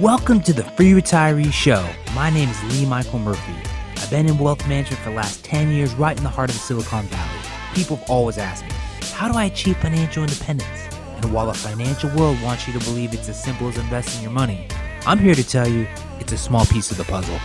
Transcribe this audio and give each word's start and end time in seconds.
Welcome 0.00 0.40
to 0.40 0.52
the 0.52 0.64
Free 0.64 0.90
Retiree 0.90 1.52
Show. 1.52 1.88
My 2.16 2.28
name 2.28 2.48
is 2.48 2.64
Lee 2.64 2.84
Michael 2.84 3.20
Murphy. 3.20 3.54
I've 3.96 4.10
been 4.10 4.26
in 4.26 4.38
wealth 4.38 4.66
management 4.66 5.00
for 5.00 5.10
the 5.10 5.14
last 5.14 5.44
10 5.44 5.70
years, 5.70 5.94
right 5.94 6.16
in 6.16 6.24
the 6.24 6.28
heart 6.28 6.50
of 6.50 6.56
Silicon 6.56 7.04
Valley. 7.04 7.40
People 7.74 7.98
have 7.98 8.10
always 8.10 8.36
asked 8.36 8.64
me, 8.64 8.72
how 9.12 9.30
do 9.30 9.38
I 9.38 9.44
achieve 9.44 9.76
financial 9.76 10.24
independence? 10.24 10.88
And 11.18 11.32
while 11.32 11.46
the 11.46 11.54
financial 11.54 12.10
world 12.16 12.42
wants 12.42 12.66
you 12.66 12.76
to 12.76 12.84
believe 12.84 13.14
it's 13.14 13.28
as 13.28 13.40
simple 13.40 13.68
as 13.68 13.78
investing 13.78 14.20
your 14.20 14.32
money, 14.32 14.66
I'm 15.06 15.20
here 15.20 15.36
to 15.36 15.46
tell 15.46 15.68
you 15.68 15.86
it's 16.18 16.32
a 16.32 16.38
small 16.38 16.66
piece 16.66 16.90
of 16.90 16.96
the 16.96 17.04
puzzle. 17.04 17.38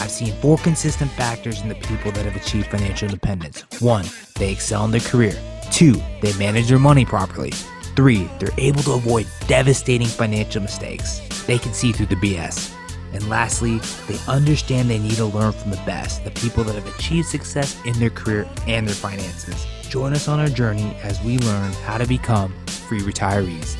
I've 0.00 0.10
seen 0.10 0.34
four 0.40 0.58
consistent 0.58 1.12
factors 1.12 1.60
in 1.60 1.68
the 1.68 1.76
people 1.76 2.10
that 2.12 2.24
have 2.24 2.34
achieved 2.34 2.66
financial 2.72 3.10
independence. 3.10 3.64
One, 3.80 4.06
they 4.40 4.50
excel 4.50 4.84
in 4.86 4.90
their 4.90 5.00
career. 5.00 5.40
Two, 5.70 6.02
they 6.20 6.32
manage 6.36 6.68
their 6.68 6.80
money 6.80 7.04
properly. 7.04 7.52
Three, 7.94 8.30
they're 8.38 8.48
able 8.56 8.82
to 8.84 8.92
avoid 8.92 9.26
devastating 9.48 10.06
financial 10.06 10.62
mistakes. 10.62 11.20
They 11.46 11.58
can 11.58 11.74
see 11.74 11.92
through 11.92 12.06
the 12.06 12.16
BS. 12.16 12.72
And 13.12 13.28
lastly, 13.28 13.80
they 14.08 14.18
understand 14.26 14.88
they 14.88 14.98
need 14.98 15.16
to 15.16 15.26
learn 15.26 15.52
from 15.52 15.72
the 15.72 15.82
best, 15.84 16.24
the 16.24 16.30
people 16.30 16.64
that 16.64 16.74
have 16.74 16.86
achieved 16.98 17.28
success 17.28 17.78
in 17.84 17.92
their 17.98 18.08
career 18.08 18.48
and 18.66 18.88
their 18.88 18.94
finances. 18.94 19.66
Join 19.90 20.14
us 20.14 20.26
on 20.26 20.40
our 20.40 20.48
journey 20.48 20.96
as 21.02 21.20
we 21.22 21.36
learn 21.36 21.70
how 21.84 21.98
to 21.98 22.06
become 22.06 22.54
free 22.66 23.00
retirees. 23.00 23.76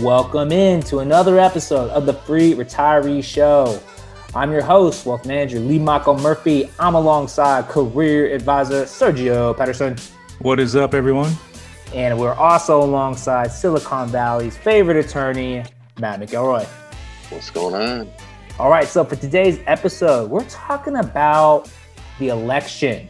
Welcome 0.00 0.52
in 0.52 0.82
to 0.82 1.00
another 1.00 1.40
episode 1.40 1.90
of 1.90 2.06
the 2.06 2.12
Free 2.14 2.54
Retiree 2.54 3.24
Show. 3.24 3.80
I'm 4.34 4.52
your 4.52 4.62
host, 4.62 5.06
Wealth 5.06 5.24
Manager 5.24 5.58
Lee 5.60 5.78
Michael 5.78 6.18
Murphy. 6.18 6.70
I'm 6.78 6.94
alongside 6.94 7.68
Career 7.68 8.34
Advisor 8.34 8.84
Sergio 8.84 9.56
Patterson. 9.56 9.96
What 10.40 10.60
is 10.60 10.76
up, 10.76 10.92
everyone? 10.92 11.32
And 11.94 12.18
we're 12.18 12.34
also 12.34 12.82
alongside 12.82 13.50
Silicon 13.50 14.08
Valley's 14.08 14.56
favorite 14.56 15.02
attorney, 15.02 15.64
Matt 15.98 16.20
McElroy. 16.20 16.66
What's 17.30 17.50
going 17.50 17.74
on? 17.74 18.10
All 18.58 18.68
right, 18.68 18.86
so 18.86 19.04
for 19.04 19.16
today's 19.16 19.60
episode, 19.66 20.30
we're 20.30 20.44
talking 20.48 20.96
about 20.96 21.70
the 22.18 22.28
election. 22.28 23.08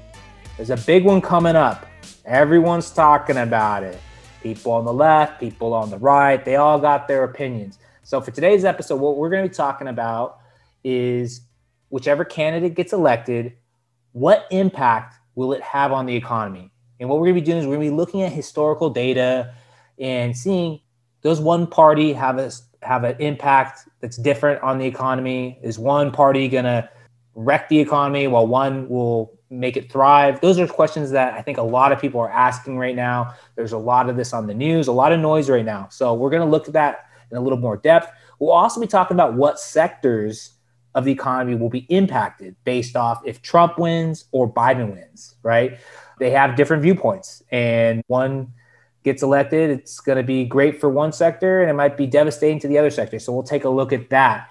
There's 0.56 0.70
a 0.70 0.76
big 0.76 1.04
one 1.04 1.20
coming 1.20 1.56
up. 1.56 1.86
Everyone's 2.24 2.90
talking 2.90 3.38
about 3.38 3.82
it. 3.82 3.98
People 4.42 4.72
on 4.72 4.84
the 4.84 4.92
left, 4.92 5.40
people 5.40 5.74
on 5.74 5.90
the 5.90 5.98
right, 5.98 6.44
they 6.44 6.56
all 6.56 6.78
got 6.78 7.08
their 7.08 7.24
opinions. 7.24 7.78
So 8.04 8.20
for 8.20 8.30
today's 8.30 8.64
episode, 8.64 9.00
what 9.00 9.16
we're 9.16 9.30
going 9.30 9.42
to 9.42 9.48
be 9.48 9.54
talking 9.54 9.88
about 9.88 10.40
is 10.84 11.42
whichever 11.88 12.24
candidate 12.24 12.74
gets 12.74 12.92
elected, 12.92 13.54
what 14.12 14.46
impact 14.50 15.14
will 15.34 15.52
it 15.52 15.62
have 15.62 15.92
on 15.92 16.06
the 16.06 16.14
economy? 16.14 16.70
And 16.98 17.08
what 17.08 17.18
we're 17.18 17.26
going 17.26 17.36
to 17.36 17.40
be 17.42 17.46
doing 17.46 17.58
is 17.58 17.66
we're 17.66 17.76
going 17.76 17.88
to 17.88 17.92
be 17.92 17.96
looking 17.96 18.22
at 18.22 18.32
historical 18.32 18.90
data 18.90 19.54
and 19.98 20.36
seeing 20.36 20.80
does 21.22 21.40
one 21.40 21.66
party 21.66 22.12
have 22.12 22.38
a 22.38 22.50
have 22.82 23.04
an 23.04 23.16
impact 23.18 23.88
that's 24.00 24.16
different 24.16 24.62
on 24.62 24.78
the 24.78 24.86
economy? 24.86 25.58
Is 25.62 25.78
one 25.78 26.12
party 26.12 26.48
going 26.48 26.64
to 26.64 26.88
wreck 27.34 27.68
the 27.68 27.78
economy 27.78 28.26
while 28.28 28.46
one 28.46 28.88
will 28.88 29.36
make 29.50 29.76
it 29.76 29.90
thrive? 29.90 30.40
Those 30.40 30.58
are 30.58 30.66
questions 30.66 31.10
that 31.10 31.34
I 31.34 31.42
think 31.42 31.58
a 31.58 31.62
lot 31.62 31.92
of 31.92 32.00
people 32.00 32.20
are 32.20 32.30
asking 32.30 32.78
right 32.78 32.94
now. 32.94 33.34
There's 33.56 33.72
a 33.72 33.78
lot 33.78 34.08
of 34.08 34.16
this 34.16 34.32
on 34.32 34.46
the 34.46 34.54
news, 34.54 34.86
a 34.86 34.92
lot 34.92 35.12
of 35.12 35.20
noise 35.20 35.50
right 35.50 35.64
now. 35.64 35.88
So 35.90 36.14
we're 36.14 36.30
going 36.30 36.42
to 36.42 36.48
look 36.48 36.68
at 36.68 36.74
that 36.74 37.06
in 37.30 37.36
a 37.36 37.40
little 37.40 37.58
more 37.58 37.76
depth. 37.76 38.12
We'll 38.38 38.52
also 38.52 38.80
be 38.80 38.86
talking 38.86 39.16
about 39.16 39.34
what 39.34 39.58
sectors 39.58 40.52
of 40.96 41.04
the 41.04 41.12
economy 41.12 41.54
will 41.54 41.68
be 41.68 41.86
impacted 41.90 42.56
based 42.64 42.96
off 42.96 43.22
if 43.24 43.40
Trump 43.42 43.78
wins 43.78 44.24
or 44.32 44.52
Biden 44.52 44.90
wins, 44.90 45.36
right? 45.44 45.78
They 46.18 46.30
have 46.30 46.56
different 46.56 46.82
viewpoints, 46.82 47.42
and 47.52 48.02
one 48.08 48.52
gets 49.06 49.22
elected, 49.22 49.70
it's 49.70 50.00
going 50.00 50.16
to 50.16 50.24
be 50.24 50.44
great 50.44 50.80
for 50.80 50.88
one 50.88 51.12
sector 51.12 51.62
and 51.62 51.70
it 51.70 51.74
might 51.74 51.96
be 51.96 52.08
devastating 52.08 52.58
to 52.58 52.66
the 52.66 52.76
other 52.76 52.90
sector. 52.90 53.20
So 53.20 53.32
we'll 53.32 53.44
take 53.44 53.62
a 53.62 53.68
look 53.68 53.92
at 53.92 54.10
that. 54.10 54.50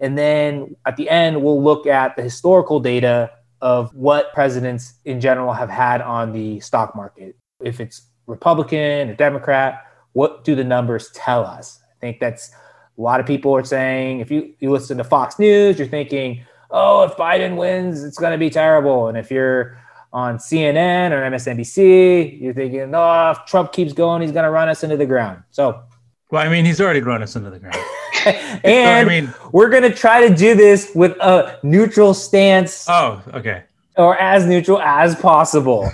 And 0.00 0.16
then 0.16 0.74
at 0.86 0.96
the 0.96 1.10
end, 1.10 1.42
we'll 1.42 1.62
look 1.62 1.86
at 1.86 2.16
the 2.16 2.22
historical 2.22 2.80
data 2.80 3.30
of 3.60 3.94
what 3.94 4.32
presidents 4.32 4.94
in 5.04 5.20
general 5.20 5.52
have 5.52 5.68
had 5.68 6.00
on 6.00 6.32
the 6.32 6.60
stock 6.60 6.96
market. 6.96 7.36
If 7.62 7.78
it's 7.78 8.06
Republican 8.26 9.10
or 9.10 9.14
Democrat, 9.14 9.84
what 10.14 10.44
do 10.44 10.54
the 10.54 10.64
numbers 10.64 11.10
tell 11.10 11.44
us? 11.44 11.80
I 11.82 12.00
think 12.00 12.20
that's 12.20 12.52
a 13.00 13.02
lot 13.02 13.18
of 13.18 13.24
people 13.24 13.56
are 13.56 13.64
saying 13.64 14.20
if 14.20 14.30
you, 14.30 14.54
you 14.58 14.70
listen 14.70 14.98
to 14.98 15.04
Fox 15.04 15.38
News, 15.38 15.78
you're 15.78 15.88
thinking, 15.88 16.44
oh, 16.70 17.02
if 17.04 17.12
Biden 17.12 17.56
wins, 17.56 18.04
it's 18.04 18.18
going 18.18 18.32
to 18.32 18.38
be 18.38 18.50
terrible. 18.50 19.08
And 19.08 19.16
if 19.16 19.30
you're 19.30 19.78
on 20.12 20.36
CNN 20.36 21.10
or 21.12 21.22
MSNBC, 21.30 22.42
you're 22.42 22.52
thinking, 22.52 22.94
oh, 22.94 23.30
if 23.30 23.46
Trump 23.46 23.72
keeps 23.72 23.94
going, 23.94 24.20
he's 24.20 24.32
going 24.32 24.44
to 24.44 24.50
run 24.50 24.68
us 24.68 24.84
into 24.84 24.98
the 24.98 25.06
ground. 25.06 25.42
So, 25.50 25.82
well, 26.30 26.46
I 26.46 26.50
mean, 26.50 26.66
he's 26.66 26.78
already 26.78 27.00
run 27.00 27.22
us 27.22 27.36
into 27.36 27.48
the 27.48 27.58
ground. 27.58 27.78
and 28.64 28.90
I 28.90 29.04
mean, 29.04 29.32
we're 29.50 29.70
going 29.70 29.84
to 29.84 29.94
try 29.94 30.28
to 30.28 30.34
do 30.34 30.54
this 30.54 30.92
with 30.94 31.12
a 31.22 31.58
neutral 31.62 32.12
stance. 32.12 32.86
Oh, 32.86 33.22
okay 33.32 33.64
or 34.00 34.16
as 34.18 34.46
neutral 34.46 34.80
as 34.80 35.14
possible. 35.14 35.82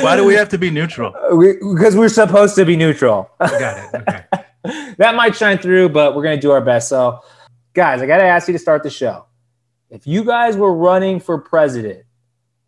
Why 0.00 0.16
do 0.16 0.24
we 0.24 0.34
have 0.34 0.48
to 0.48 0.58
be 0.58 0.70
neutral? 0.70 1.14
We, 1.32 1.58
because 1.58 1.94
we're 1.94 2.08
supposed 2.08 2.54
to 2.56 2.64
be 2.64 2.74
neutral. 2.76 3.30
Got 3.38 3.94
it. 3.94 3.94
Okay. 3.94 4.24
that 4.98 5.14
might 5.14 5.36
shine 5.36 5.58
through, 5.58 5.90
but 5.90 6.16
we're 6.16 6.22
going 6.22 6.36
to 6.36 6.40
do 6.40 6.50
our 6.52 6.62
best. 6.62 6.88
So, 6.88 7.20
guys, 7.74 8.00
I 8.00 8.06
got 8.06 8.16
to 8.18 8.24
ask 8.24 8.48
you 8.48 8.52
to 8.52 8.58
start 8.58 8.82
the 8.82 8.90
show. 8.90 9.26
If 9.90 10.06
you 10.06 10.24
guys 10.24 10.56
were 10.56 10.74
running 10.74 11.20
for 11.20 11.38
president, 11.38 12.04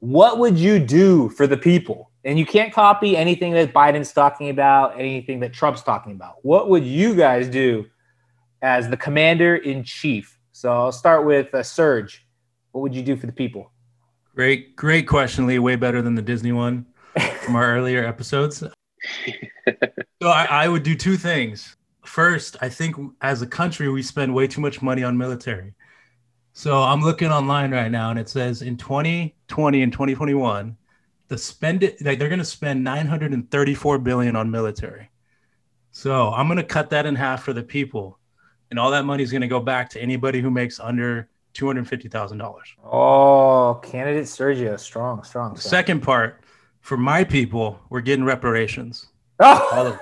what 0.01 0.39
would 0.39 0.59
you 0.59 0.79
do 0.79 1.31
for 1.31 1.47
the 1.47 1.57
people? 1.57 2.11
And 2.25 2.39
you 2.39 2.45
can't 2.45 2.73
copy 2.73 3.17
anything 3.17 3.53
that 3.55 3.73
Biden's 3.73 4.13
talking 4.13 4.51
about, 4.51 5.01
anything 5.01 5.41
that 5.41 5.55
Trump's 5.55 5.83
talking 5.83 6.13
about. 6.13 6.37
What 6.43 6.69
would 6.69 6.85
you 6.85 7.15
guys 7.15 7.49
do 7.49 7.87
as 8.61 8.91
the 8.91 8.97
commander 8.97 9.57
in 9.57 9.85
chief 9.85 10.38
so 10.59 10.73
I'll 10.73 10.91
start 10.91 11.25
with 11.25 11.55
uh, 11.55 11.63
Serge. 11.63 12.27
What 12.73 12.81
would 12.81 12.93
you 12.93 13.03
do 13.03 13.17
for 13.17 13.27
the 13.27 13.33
people? 13.33 13.71
Great, 14.35 14.75
great 14.75 15.07
question, 15.07 15.47
Lee. 15.47 15.61
Way 15.61 15.77
better 15.77 16.03
than 16.03 16.17
the 16.17 16.23
Disney 16.23 16.51
one 16.51 16.85
from 17.43 17.55
our 17.55 17.77
earlier 17.77 18.05
episodes. 18.05 18.57
so 18.59 20.29
I, 20.29 20.47
I 20.51 20.67
would 20.67 20.83
do 20.83 20.97
two 20.97 21.17
things. 21.17 21.77
First, 22.05 22.57
I 22.61 22.69
think 22.69 22.97
as 23.21 23.41
a 23.41 23.47
country, 23.47 23.89
we 23.89 24.03
spend 24.03 24.35
way 24.35 24.49
too 24.49 24.61
much 24.61 24.83
money 24.83 25.05
on 25.05 25.17
military. 25.17 25.75
So 26.55 26.83
I'm 26.83 27.03
looking 27.03 27.31
online 27.31 27.71
right 27.71 27.89
now, 27.89 28.11
and 28.11 28.19
it 28.19 28.29
says 28.29 28.61
in 28.61 28.77
2020 28.77 29.83
and 29.83 29.93
2021, 29.93 30.77
the 31.29 31.39
spend 31.39 31.85
it 31.85 32.05
like 32.05 32.19
they're 32.19 32.29
going 32.29 32.41
to 32.41 32.45
spend 32.45 32.83
934 32.83 33.99
billion 34.01 34.35
on 34.35 34.51
military. 34.51 35.09
So 35.93 36.33
I'm 36.33 36.49
going 36.49 36.57
to 36.57 36.65
cut 36.65 36.91
that 36.91 37.07
in 37.07 37.15
half 37.15 37.45
for 37.45 37.53
the 37.53 37.63
people 37.63 38.18
and 38.71 38.79
all 38.79 38.91
that 38.91 39.05
money 39.05 39.23
is 39.23 39.31
going 39.31 39.43
to 39.43 39.49
go 39.49 39.61
back 39.61 39.91
to 39.91 40.01
anybody 40.01 40.41
who 40.41 40.51
makes 40.51 40.79
under 40.81 41.29
two 41.55 41.67
hundred 41.67 41.89
fifty 41.89 42.09
thousand 42.09 42.39
dollars. 42.39 42.69
Oh, 42.85 43.81
candidate 43.83 44.25
Sergio, 44.25 44.79
strong, 44.79 45.23
strong. 45.25 45.55
The 45.55 45.61
second 45.61 46.03
part 46.03 46.43
for 46.81 46.97
my 46.97 47.25
people, 47.25 47.81
we're 47.91 48.01
getting 48.01 48.25
reparations. 48.25 49.07
Oh. 49.41 49.69
All 49.73 49.87
of 49.87 50.01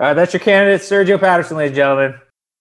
uh, 0.00 0.14
that's 0.14 0.32
your 0.32 0.40
candidate, 0.40 0.80
Sergio 0.80 1.18
Patterson, 1.18 1.56
ladies 1.56 1.70
and 1.70 1.76
gentlemen. 1.76 2.14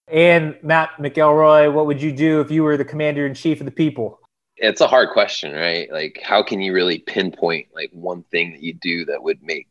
And 0.08 0.58
Matt 0.62 0.92
McElroy, 1.00 1.72
what 1.74 1.86
would 1.86 2.02
you 2.02 2.12
do 2.12 2.40
if 2.40 2.50
you 2.52 2.64
were 2.64 2.78
the 2.78 2.86
commander 2.86 3.26
in 3.26 3.34
chief 3.34 3.60
of 3.60 3.66
the 3.66 3.72
people? 3.72 4.20
It's 4.56 4.82
a 4.82 4.88
hard 4.88 5.10
question, 5.12 5.54
right? 5.54 5.92
Like, 5.92 6.20
how 6.24 6.42
can 6.42 6.62
you 6.62 6.74
really 6.74 7.00
pinpoint 7.00 7.68
like 7.74 7.92
one 7.92 8.24
thing 8.24 8.54
that 8.54 8.64
you 8.64 8.74
do 8.74 9.06
that 9.06 9.22
would 9.22 9.42
make 9.44 9.68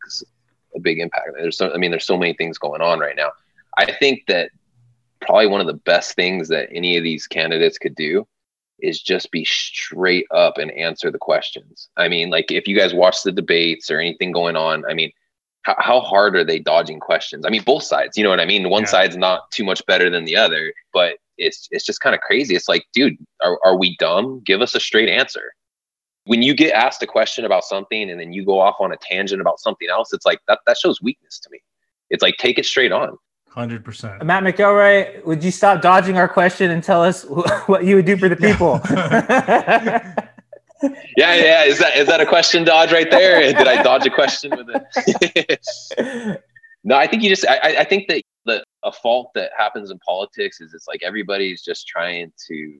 a 0.74 0.80
big 0.80 0.98
impact? 0.98 1.30
There's 1.36 1.56
so, 1.56 1.72
I 1.72 1.78
mean, 1.78 1.90
there's 1.90 2.04
so 2.04 2.16
many 2.16 2.34
things 2.34 2.58
going 2.58 2.82
on 2.82 2.98
right 2.98 3.16
now. 3.16 3.32
I 3.76 3.92
think 3.92 4.24
that 4.28 4.50
probably 5.20 5.46
one 5.46 5.60
of 5.60 5.66
the 5.66 5.74
best 5.74 6.14
things 6.14 6.48
that 6.48 6.68
any 6.72 6.96
of 6.96 7.02
these 7.02 7.26
candidates 7.26 7.78
could 7.78 7.94
do 7.94 8.26
is 8.80 9.00
just 9.00 9.30
be 9.30 9.44
straight 9.44 10.26
up 10.30 10.58
and 10.58 10.70
answer 10.72 11.10
the 11.10 11.18
questions. 11.18 11.88
I 11.96 12.08
mean, 12.08 12.30
like 12.30 12.50
if 12.50 12.66
you 12.66 12.76
guys 12.76 12.94
watch 12.94 13.22
the 13.22 13.32
debates 13.32 13.90
or 13.90 13.98
anything 13.98 14.32
going 14.32 14.56
on, 14.56 14.84
I 14.88 14.94
mean, 14.94 15.10
how, 15.62 15.74
how 15.78 16.00
hard 16.00 16.36
are 16.36 16.44
they 16.44 16.58
dodging 16.58 17.00
questions? 17.00 17.44
I 17.46 17.50
mean, 17.50 17.62
both 17.62 17.82
sides, 17.82 18.16
you 18.16 18.22
know 18.22 18.30
what 18.30 18.40
I 18.40 18.44
mean? 18.44 18.68
One 18.68 18.82
yeah. 18.82 18.88
side's 18.88 19.16
not 19.16 19.50
too 19.50 19.64
much 19.64 19.84
better 19.86 20.10
than 20.10 20.24
the 20.24 20.36
other, 20.36 20.72
but 20.92 21.16
it's 21.38 21.68
it's 21.70 21.84
just 21.84 22.00
kind 22.00 22.14
of 22.14 22.20
crazy. 22.20 22.54
It's 22.54 22.68
like, 22.68 22.86
dude, 22.92 23.16
are, 23.42 23.58
are 23.64 23.76
we 23.76 23.96
dumb? 23.96 24.42
Give 24.44 24.62
us 24.62 24.74
a 24.74 24.80
straight 24.80 25.08
answer. 25.08 25.52
When 26.24 26.42
you 26.42 26.54
get 26.54 26.72
asked 26.72 27.02
a 27.02 27.06
question 27.06 27.44
about 27.44 27.64
something 27.64 28.10
and 28.10 28.20
then 28.20 28.32
you 28.32 28.44
go 28.44 28.58
off 28.58 28.76
on 28.80 28.92
a 28.92 28.96
tangent 28.96 29.40
about 29.40 29.60
something 29.60 29.88
else, 29.90 30.12
it's 30.12 30.26
like 30.26 30.40
that 30.48 30.60
that 30.66 30.78
shows 30.78 31.02
weakness 31.02 31.38
to 31.40 31.48
me. 31.50 31.60
It's 32.10 32.22
like 32.22 32.36
take 32.38 32.58
it 32.58 32.66
straight 32.66 32.92
on. 32.92 33.16
Hundred 33.56 33.86
percent. 33.86 34.22
Matt 34.22 34.42
McElroy, 34.42 35.24
would 35.24 35.42
you 35.42 35.50
stop 35.50 35.80
dodging 35.80 36.18
our 36.18 36.28
question 36.28 36.70
and 36.70 36.84
tell 36.84 37.02
us 37.02 37.22
what 37.66 37.86
you 37.86 37.96
would 37.96 38.04
do 38.04 38.18
for 38.18 38.28
the 38.28 38.36
people? 38.36 38.82
yeah, 41.16 41.34
yeah. 41.34 41.64
Is 41.64 41.78
that 41.78 41.96
is 41.96 42.06
that 42.06 42.20
a 42.20 42.26
question 42.26 42.64
dodge 42.64 42.92
right 42.92 43.10
there? 43.10 43.40
Did 43.40 43.66
I 43.66 43.82
dodge 43.82 44.04
a 44.04 44.10
question 44.10 44.52
with 44.54 44.68
it? 44.68 46.42
no, 46.84 46.96
I 46.96 47.06
think 47.06 47.22
you 47.22 47.30
just. 47.30 47.46
I, 47.48 47.78
I 47.78 47.84
think 47.84 48.08
that 48.08 48.22
the 48.44 48.62
a 48.84 48.92
fault 48.92 49.30
that 49.34 49.52
happens 49.56 49.90
in 49.90 49.98
politics 50.00 50.60
is 50.60 50.74
it's 50.74 50.86
like 50.86 51.02
everybody's 51.02 51.62
just 51.62 51.86
trying 51.88 52.30
to. 52.48 52.78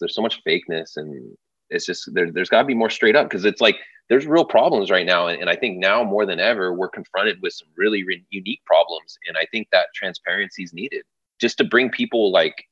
There's 0.00 0.14
so 0.14 0.22
much 0.22 0.42
fakeness 0.42 0.96
and 0.96 1.36
It's 1.70 1.86
just 1.86 2.12
there, 2.14 2.30
there's 2.30 2.48
got 2.48 2.60
to 2.60 2.66
be 2.66 2.74
more 2.74 2.90
straight 2.90 3.16
up 3.16 3.28
because 3.28 3.44
it's 3.44 3.60
like 3.60 3.76
there's 4.08 4.26
real 4.26 4.44
problems 4.44 4.90
right 4.90 5.04
now, 5.06 5.26
and, 5.26 5.40
and 5.40 5.50
I 5.50 5.56
think 5.56 5.78
now 5.78 6.02
more 6.02 6.24
than 6.26 6.40
ever 6.40 6.72
we're 6.72 6.88
confronted 6.88 7.40
with 7.42 7.52
some 7.52 7.68
really 7.76 8.04
re- 8.04 8.24
unique 8.30 8.62
problems, 8.64 9.18
and 9.28 9.36
I 9.36 9.44
think 9.52 9.68
that 9.72 9.86
transparency 9.94 10.62
is 10.62 10.72
needed 10.72 11.02
just 11.40 11.58
to 11.58 11.64
bring 11.64 11.90
people 11.90 12.32
like 12.32 12.64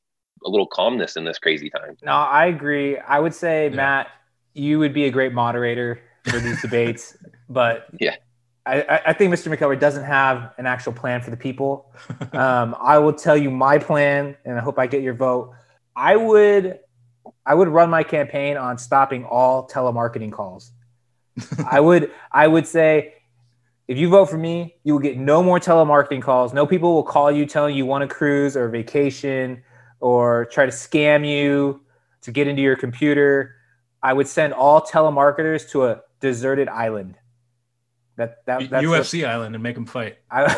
a 0.45 0.49
little 0.49 0.67
calmness 0.67 1.15
in 1.15 1.23
this 1.25 1.39
crazy 1.39 1.69
time. 1.69 1.95
No, 2.03 2.11
I 2.11 2.47
agree. 2.47 2.97
I 2.97 3.19
would 3.19 3.33
say, 3.33 3.69
Yeah. 3.69 3.75
Matt, 3.75 4.07
you 4.53 4.79
would 4.79 4.93
be 4.93 5.05
a 5.05 5.11
great 5.11 5.33
moderator 5.33 6.01
for 6.25 6.39
these 6.39 6.61
debates, 6.61 7.15
but 7.49 7.87
Yeah. 7.99 8.15
I, 8.65 9.01
I- 9.05 9.13
think 9.13 9.33
Mr. 9.33 9.55
McElroy 9.55 9.79
doesn't 9.79 10.03
have 10.03 10.51
an 10.57 10.65
actual 10.65 10.91
plan 10.91 11.21
for 11.21 11.29
the 11.29 11.37
people. 11.37 11.93
Um, 12.33 12.75
I 12.81 12.97
will 12.97 13.13
tell 13.13 13.37
you 13.37 13.49
my 13.49 13.77
plan, 13.77 14.35
and 14.43 14.57
I 14.57 14.61
hope 14.61 14.77
I 14.77 14.87
get 14.87 15.01
your 15.03 15.13
vote. 15.13 15.53
I 15.95 16.15
would, 16.17 16.79
I 17.47 17.55
would 17.55 17.69
run 17.69 17.89
my 17.89 18.03
campaign 18.03 18.57
on 18.57 18.77
stopping 18.77 19.23
all 19.23 19.67
telemarketing 19.67 20.33
calls. 20.33 20.73
I 21.71 21.79
would, 21.79 22.11
I 22.29 22.45
would 22.45 22.67
say, 22.67 23.13
if 23.87 23.97
you 23.97 24.09
vote 24.09 24.25
for 24.25 24.37
me, 24.37 24.75
you 24.83 24.91
will 24.93 24.99
get 24.99 25.17
no 25.17 25.41
more 25.41 25.57
telemarketing 25.57 26.21
calls. 26.21 26.53
No 26.53 26.67
people 26.67 26.93
will 26.93 27.03
call 27.03 27.31
you 27.31 27.45
telling 27.45 27.73
you 27.73 27.85
want 27.85 28.03
a 28.03 28.07
cruise 28.07 28.57
or 28.57 28.67
vacation 28.67 29.63
or 30.01 30.45
try 30.51 30.65
to 30.65 30.73
scam 30.73 31.25
you 31.25 31.81
to 32.23 32.31
get 32.33 32.47
into 32.47 32.61
your 32.61 32.75
computer. 32.75 33.55
I 34.03 34.11
would 34.11 34.27
send 34.27 34.53
all 34.53 34.81
telemarketers 34.81 35.69
to 35.71 35.85
a 35.85 36.01
deserted 36.19 36.67
island. 36.67 37.17
That 38.17 38.45
that 38.45 38.69
that's 38.69 38.85
what- 38.85 39.03
UFC 39.03 39.25
Island 39.25 39.55
and 39.55 39.63
make 39.63 39.75
them 39.75 39.85
fight. 39.85 40.17
I, 40.29 40.53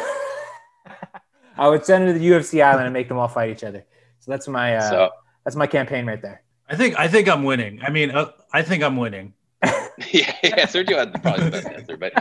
I 1.58 1.68
would 1.68 1.86
send 1.86 2.08
them 2.08 2.14
to 2.16 2.20
the 2.20 2.30
UFC 2.32 2.64
island 2.64 2.86
and 2.86 2.94
make 2.94 3.10
them 3.10 3.20
all 3.20 3.28
fight 3.28 3.52
each 3.52 3.64
other. 3.64 3.86
So 4.20 4.32
that's 4.32 4.48
my 4.48 4.78
uh, 4.78 4.90
So 4.90 5.10
that's 5.44 5.56
my 5.56 5.68
campaign 5.68 6.08
right 6.08 6.22
there. 6.22 6.42
I 6.70 6.76
think 6.76 6.98
I 7.00 7.08
think 7.08 7.28
I'm 7.28 7.44
winning. 7.44 7.82
I 7.82 7.90
mean, 7.90 8.12
uh, 8.12 8.32
I 8.54 8.62
think 8.62 8.84
I'm 8.84 8.98
winning. 8.98 9.34
yeah, 9.64 10.34
yeah, 10.44 10.66
Sergio 10.66 10.98
had 10.98 11.22
probably 11.22 11.46
the 11.46 11.52
best 11.52 11.68
answer, 11.68 11.98
but 11.98 12.14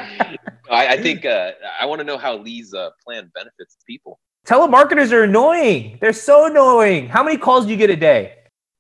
I, 0.71 0.89
I 0.95 1.03
think 1.03 1.25
uh, 1.25 1.53
I 1.81 1.87
want 1.87 2.01
to 2.01 2.05
know 2.05 2.19
how 2.19 2.37
Lee's 2.37 2.75
uh, 2.75 2.91
plan 3.05 3.31
benefits 3.35 3.77
people. 3.87 4.19
Telemarketers 4.47 5.13
are 5.13 5.25
annoying. 5.25 5.99
They're 6.01 6.13
so 6.13 6.47
annoying. 6.47 7.09
How 7.09 7.23
many 7.23 7.37
calls 7.37 7.67
do 7.67 7.71
you 7.71 7.77
get 7.77 7.91
a 7.91 7.97
day? 7.97 8.35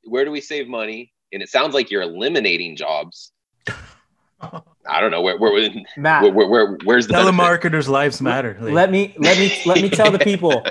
Where 0.04 0.24
do 0.24 0.30
we 0.30 0.40
save 0.40 0.66
money? 0.66 1.12
And 1.32 1.42
it 1.42 1.50
sounds 1.50 1.74
like 1.74 1.90
you're 1.90 2.02
eliminating 2.02 2.74
jobs. 2.74 3.32
I 4.40 5.00
don't 5.00 5.10
know 5.10 5.20
where 5.20 5.36
where 5.36 5.68
Matt, 5.98 6.22
where, 6.22 6.32
where, 6.32 6.48
where 6.48 6.78
where's 6.84 7.06
the 7.06 7.12
benefit? 7.12 7.34
Telemarketers' 7.34 7.88
lives 7.88 8.22
matter. 8.22 8.56
Lee. 8.60 8.72
let 8.72 8.90
me 8.90 9.14
let 9.18 9.38
me 9.38 9.52
let 9.66 9.82
me 9.82 9.90
tell 9.90 10.10
the 10.10 10.18
people. 10.32 10.64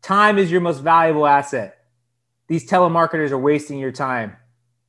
Time 0.00 0.38
is 0.38 0.50
your 0.50 0.62
most 0.62 0.80
valuable 0.80 1.26
asset. 1.26 1.83
These 2.48 2.68
telemarketers 2.68 3.30
are 3.30 3.38
wasting 3.38 3.78
your 3.78 3.92
time. 3.92 4.36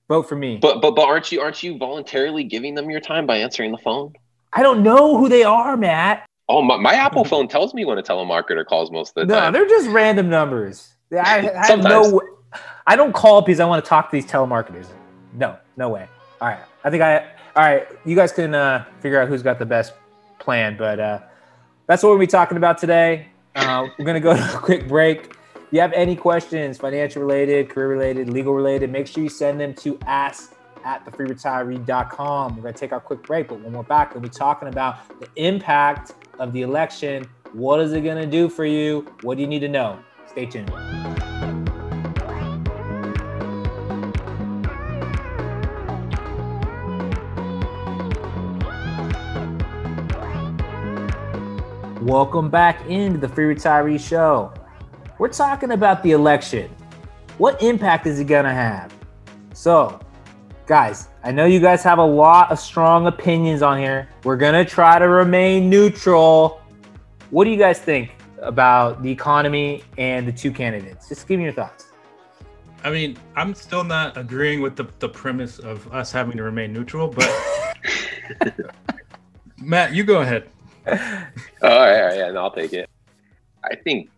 Vote 0.07 0.23
for 0.29 0.35
me. 0.35 0.57
But 0.61 0.81
but 0.81 0.95
but 0.95 1.07
aren't 1.07 1.31
you 1.31 1.41
aren't 1.41 1.63
you 1.63 1.77
voluntarily 1.77 2.43
giving 2.43 2.75
them 2.75 2.89
your 2.89 2.99
time 2.99 3.25
by 3.25 3.37
answering 3.37 3.71
the 3.71 3.77
phone? 3.77 4.13
I 4.53 4.61
don't 4.61 4.83
know 4.83 5.17
who 5.17 5.27
they 5.29 5.43
are, 5.43 5.75
Matt. 5.75 6.25
Oh, 6.47 6.61
my, 6.61 6.77
my 6.77 6.93
Apple 6.93 7.25
phone 7.25 7.47
tells 7.47 7.73
me 7.73 7.85
when 7.85 7.97
a 7.97 8.03
telemarketer 8.03 8.65
calls 8.65 8.91
most 8.91 9.17
of 9.17 9.27
the 9.27 9.33
No, 9.33 9.39
time. 9.39 9.53
they're 9.53 9.67
just 9.67 9.89
random 9.89 10.29
numbers. 10.29 10.93
I, 11.11 11.49
I 11.49 11.67
have 11.67 11.83
no. 11.83 12.21
I 12.87 12.95
don't 12.95 13.13
call 13.13 13.41
because 13.41 13.59
I 13.59 13.65
want 13.65 13.83
to 13.83 13.89
talk 13.89 14.09
to 14.11 14.15
these 14.15 14.25
telemarketers. 14.25 14.87
No, 15.33 15.57
no 15.75 15.89
way. 15.89 16.07
All 16.39 16.47
right, 16.49 16.59
I 16.83 16.89
think 16.89 17.01
I. 17.01 17.19
All 17.55 17.63
right, 17.63 17.87
you 18.05 18.15
guys 18.15 18.31
can 18.31 18.53
uh, 18.53 18.85
figure 18.99 19.19
out 19.19 19.27
who's 19.27 19.41
got 19.41 19.59
the 19.59 19.65
best 19.65 19.93
plan, 20.39 20.75
but 20.77 20.99
uh, 20.99 21.19
that's 21.87 22.03
what 22.03 22.09
we'll 22.09 22.19
be 22.19 22.27
talking 22.27 22.57
about 22.57 22.77
today. 22.77 23.27
Uh, 23.55 23.87
we're 23.97 24.05
gonna 24.05 24.19
go 24.19 24.35
to 24.35 24.55
a 24.55 24.59
quick 24.59 24.87
break. 24.87 25.35
If 25.65 25.73
you 25.73 25.79
have 25.79 25.93
any 25.93 26.15
questions, 26.15 26.77
financial 26.77 27.23
related, 27.23 27.69
career 27.69 27.87
related, 27.87 28.29
legal 28.29 28.53
related, 28.53 28.91
make 28.91 29.07
sure 29.07 29.23
you 29.23 29.29
send 29.29 29.59
them 29.59 29.73
to 29.75 29.97
ask 30.05 30.53
at 30.83 31.03
thefreeretiree.com. 31.07 32.55
We're 32.55 32.61
gonna 32.61 32.73
take 32.73 32.91
our 32.91 32.99
quick 32.99 33.23
break, 33.23 33.47
but 33.47 33.61
when 33.61 33.73
we're 33.73 33.81
back, 33.81 34.13
we'll 34.13 34.21
be 34.21 34.29
talking 34.29 34.67
about 34.67 34.97
the 35.19 35.27
impact 35.37 36.13
of 36.37 36.53
the 36.53 36.61
election. 36.61 37.27
What 37.53 37.79
is 37.79 37.93
it 37.93 38.01
gonna 38.01 38.27
do 38.27 38.47
for 38.47 38.63
you? 38.63 39.11
What 39.23 39.37
do 39.37 39.41
you 39.41 39.47
need 39.47 39.61
to 39.61 39.67
know? 39.67 39.97
Stay 40.27 40.45
tuned. 40.45 40.69
Welcome 52.03 52.51
back 52.51 52.85
into 52.87 53.17
the 53.17 53.27
Free 53.27 53.55
Retiree 53.55 53.99
Show. 53.99 54.53
We're 55.17 55.29
talking 55.29 55.71
about 55.71 56.03
the 56.03 56.11
election. 56.11 56.69
What 57.37 57.61
impact 57.63 58.05
is 58.05 58.19
it 58.19 58.25
going 58.25 58.43
to 58.43 58.51
have? 58.51 58.93
So, 59.53 59.97
guys, 60.65 61.07
I 61.23 61.31
know 61.31 61.45
you 61.45 61.61
guys 61.61 61.83
have 61.83 61.99
a 61.99 62.05
lot 62.05 62.51
of 62.51 62.59
strong 62.59 63.07
opinions 63.07 63.61
on 63.61 63.77
here. 63.77 64.09
We're 64.25 64.35
going 64.35 64.53
to 64.53 64.69
try 64.69 64.99
to 64.99 65.07
remain 65.07 65.69
neutral. 65.69 66.61
What 67.29 67.45
do 67.45 67.51
you 67.51 67.57
guys 67.57 67.79
think 67.79 68.11
about 68.41 69.03
the 69.03 69.09
economy 69.09 69.83
and 69.97 70.27
the 70.27 70.33
two 70.33 70.51
candidates? 70.51 71.07
Just 71.07 71.27
give 71.29 71.37
me 71.37 71.45
your 71.45 71.53
thoughts. 71.53 71.93
I 72.83 72.89
mean, 72.89 73.17
I'm 73.37 73.55
still 73.55 73.85
not 73.85 74.17
agreeing 74.17 74.61
with 74.61 74.75
the, 74.75 74.85
the 74.99 75.07
premise 75.07 75.59
of 75.59 75.91
us 75.93 76.11
having 76.11 76.35
to 76.35 76.43
remain 76.43 76.73
neutral, 76.73 77.07
but 77.07 77.31
Matt, 79.61 79.93
you 79.93 80.03
go 80.03 80.21
ahead. 80.21 80.49
Oh, 80.87 80.91
all 80.91 80.99
right, 80.99 81.99
all 81.99 82.05
right, 82.07 82.17
yeah, 82.17 82.31
no, 82.31 82.41
I'll 82.43 82.51
take 82.51 82.73
it. 82.73 82.89
I 83.63 83.75
think 83.75 84.09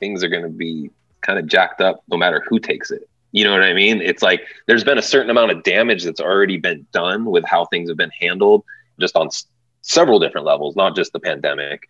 things 0.00 0.22
are 0.22 0.28
going 0.28 0.42
to 0.42 0.48
be 0.48 0.90
kind 1.20 1.38
of 1.38 1.46
jacked 1.46 1.80
up 1.80 2.02
no 2.08 2.16
matter 2.16 2.44
who 2.48 2.58
takes 2.58 2.90
it. 2.90 3.08
You 3.32 3.44
know 3.44 3.52
what 3.52 3.62
I 3.62 3.74
mean? 3.74 4.00
It's 4.00 4.22
like 4.22 4.42
there's 4.66 4.84
been 4.84 4.98
a 4.98 5.02
certain 5.02 5.30
amount 5.30 5.50
of 5.50 5.62
damage 5.62 6.04
that's 6.04 6.20
already 6.20 6.56
been 6.56 6.86
done 6.92 7.26
with 7.26 7.44
how 7.44 7.66
things 7.66 7.90
have 7.90 7.96
been 7.96 8.12
handled, 8.18 8.64
just 8.98 9.16
on 9.16 9.26
s- 9.26 9.46
several 9.82 10.18
different 10.18 10.46
levels, 10.46 10.74
not 10.76 10.96
just 10.96 11.12
the 11.12 11.20
pandemic. 11.20 11.82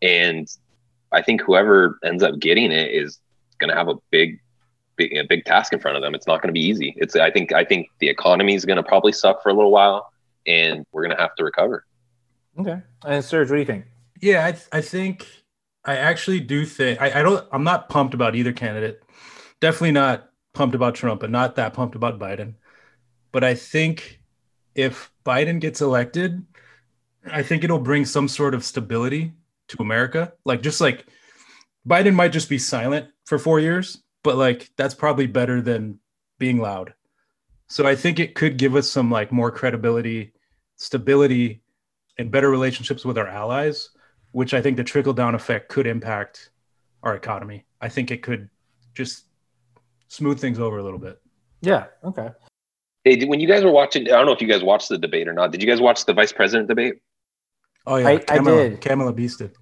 And 0.00 0.48
I 1.12 1.20
think 1.22 1.42
whoever 1.42 1.98
ends 2.04 2.22
up 2.22 2.38
getting 2.38 2.72
it 2.72 2.90
is 2.90 3.18
going 3.58 3.70
to 3.70 3.76
have 3.76 3.88
a 3.88 3.96
big, 4.10 4.40
big, 4.96 5.16
a 5.16 5.24
big 5.24 5.44
task 5.44 5.72
in 5.72 5.78
front 5.80 5.96
of 5.96 6.02
them. 6.02 6.14
It's 6.14 6.26
not 6.26 6.40
going 6.40 6.48
to 6.48 6.58
be 6.58 6.64
easy. 6.64 6.94
It's 6.96 7.16
I 7.16 7.30
think 7.30 7.52
I 7.52 7.64
think 7.64 7.88
the 7.98 8.08
economy 8.08 8.54
is 8.54 8.64
going 8.64 8.76
to 8.76 8.82
probably 8.82 9.12
suck 9.12 9.42
for 9.42 9.50
a 9.50 9.54
little 9.54 9.72
while, 9.72 10.10
and 10.46 10.86
we're 10.92 11.04
going 11.04 11.16
to 11.16 11.20
have 11.22 11.34
to 11.36 11.44
recover. 11.44 11.84
Okay. 12.58 12.80
And 13.04 13.24
Serge, 13.24 13.50
what 13.50 13.56
do 13.56 13.60
you 13.60 13.66
think? 13.66 13.84
Yeah, 14.20 14.46
I, 14.46 14.78
I 14.78 14.80
think 14.80 15.26
I 15.84 15.96
actually 15.96 16.40
do 16.40 16.64
think 16.64 17.00
I, 17.00 17.20
I 17.20 17.22
don't 17.22 17.46
I'm 17.52 17.64
not 17.64 17.88
pumped 17.88 18.14
about 18.14 18.34
either 18.34 18.52
candidate. 18.52 19.02
Definitely 19.60 19.92
not 19.92 20.30
pumped 20.52 20.74
about 20.74 20.94
Trump, 20.94 21.20
but 21.20 21.30
not 21.30 21.56
that 21.56 21.74
pumped 21.74 21.94
about 21.94 22.18
Biden. 22.18 22.54
But 23.32 23.44
I 23.44 23.54
think 23.54 24.20
if 24.74 25.12
Biden 25.24 25.60
gets 25.60 25.80
elected, 25.80 26.44
I 27.26 27.42
think 27.42 27.64
it'll 27.64 27.78
bring 27.78 28.04
some 28.04 28.28
sort 28.28 28.54
of 28.54 28.64
stability 28.64 29.32
to 29.68 29.76
America. 29.80 30.32
Like 30.44 30.62
just 30.62 30.80
like 30.80 31.06
Biden 31.86 32.14
might 32.14 32.32
just 32.32 32.48
be 32.48 32.58
silent 32.58 33.08
for 33.26 33.38
four 33.38 33.60
years, 33.60 34.02
but 34.22 34.36
like 34.36 34.70
that's 34.76 34.94
probably 34.94 35.26
better 35.26 35.60
than 35.60 35.98
being 36.38 36.58
loud. 36.58 36.94
So 37.68 37.86
I 37.86 37.96
think 37.96 38.18
it 38.18 38.34
could 38.34 38.56
give 38.56 38.76
us 38.76 38.88
some 38.88 39.10
like 39.10 39.32
more 39.32 39.50
credibility, 39.50 40.32
stability, 40.76 41.62
and 42.18 42.30
better 42.30 42.50
relationships 42.50 43.04
with 43.04 43.18
our 43.18 43.26
allies, 43.26 43.90
which 44.34 44.52
I 44.52 44.60
think 44.60 44.76
the 44.76 44.82
trickle 44.82 45.12
down 45.12 45.36
effect 45.36 45.68
could 45.68 45.86
impact 45.86 46.50
our 47.04 47.14
economy. 47.14 47.64
I 47.80 47.88
think 47.88 48.10
it 48.10 48.20
could 48.20 48.50
just 48.92 49.26
smooth 50.08 50.40
things 50.40 50.58
over 50.58 50.78
a 50.78 50.82
little 50.82 50.98
bit. 50.98 51.20
Yeah. 51.60 51.84
Okay. 52.02 52.30
Hey, 53.04 53.24
when 53.26 53.38
you 53.38 53.46
guys 53.46 53.62
were 53.62 53.70
watching, 53.70 54.02
I 54.08 54.16
don't 54.16 54.26
know 54.26 54.32
if 54.32 54.40
you 54.42 54.48
guys 54.48 54.64
watched 54.64 54.88
the 54.88 54.98
debate 54.98 55.28
or 55.28 55.34
not. 55.34 55.52
Did 55.52 55.62
you 55.62 55.68
guys 55.68 55.80
watch 55.80 56.04
the 56.04 56.12
vice 56.12 56.32
president 56.32 56.66
debate? 56.68 56.94
Oh 57.86 57.94
yeah, 57.94 58.08
I- 58.08 58.12
I 58.14 58.18
Kamala, 58.18 58.70
did. 58.70 58.80
Kamala 58.80 59.12
beasted. 59.12 59.52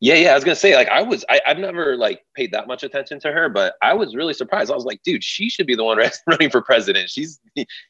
Yeah, 0.00 0.16
yeah. 0.16 0.32
I 0.32 0.34
was 0.34 0.44
gonna 0.44 0.54
say, 0.54 0.74
like, 0.76 0.88
I 0.88 1.00
was, 1.00 1.24
I, 1.30 1.40
I've 1.46 1.58
never 1.58 1.96
like 1.96 2.22
paid 2.36 2.52
that 2.52 2.66
much 2.66 2.82
attention 2.82 3.20
to 3.20 3.32
her, 3.32 3.48
but 3.48 3.74
I 3.80 3.94
was 3.94 4.14
really 4.14 4.34
surprised. 4.34 4.70
I 4.70 4.74
was 4.74 4.84
like, 4.84 5.02
dude, 5.02 5.24
she 5.24 5.48
should 5.48 5.66
be 5.66 5.74
the 5.76 5.84
one 5.84 5.98
running 6.26 6.50
for 6.50 6.60
president. 6.60 7.08
She's, 7.08 7.40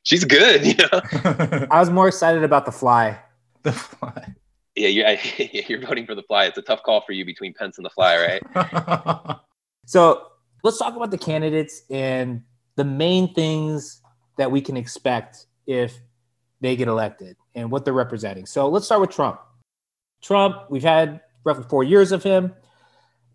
she's 0.05 0.25
good, 0.25 0.65
you 0.67 0.75
know. 0.77 1.67
I 1.73 1.81
was 1.81 1.91
more 1.91 2.07
excited 2.07 2.45
about 2.45 2.67
the 2.67 2.73
fly. 2.73 3.19
The 3.65 3.73
fly. 3.73 4.35
Yeah, 4.77 4.89
you're, 4.89 5.09
you're 5.69 5.81
voting 5.81 6.07
for 6.07 6.15
the 6.15 6.23
fly. 6.23 6.47
It's 6.47 6.59
a 6.59 6.63
tough 6.63 6.83
call 6.83 7.01
for 7.01 7.13
you 7.13 7.25
between 7.25 7.55
Pence 7.55 7.79
and 7.79 7.85
the 7.85 7.91
fly, 7.91 8.41
right? 8.55 9.37
So 9.91 10.29
let's 10.63 10.79
talk 10.79 10.95
about 10.95 11.11
the 11.11 11.19
candidates 11.19 11.83
and 11.91 12.45
the 12.77 12.85
main 12.85 13.35
things 13.35 14.01
that 14.39 14.53
we 14.53 14.61
can 14.61 14.77
expect 14.77 15.47
if 15.67 15.99
they 16.61 16.77
get 16.77 16.87
elected 16.87 17.37
and 17.57 17.73
what 17.73 17.85
they're 17.85 17.93
representing. 17.93 18.47
So 18.47 18.69
let's 18.69 18.87
start 18.87 19.01
with 19.01 19.11
Trump. 19.11 19.41
Trump, 20.23 20.71
we've 20.71 20.85
had 20.85 21.23
roughly 21.43 21.65
four 21.69 21.83
years 21.83 22.13
of 22.13 22.23
him. 22.23 22.55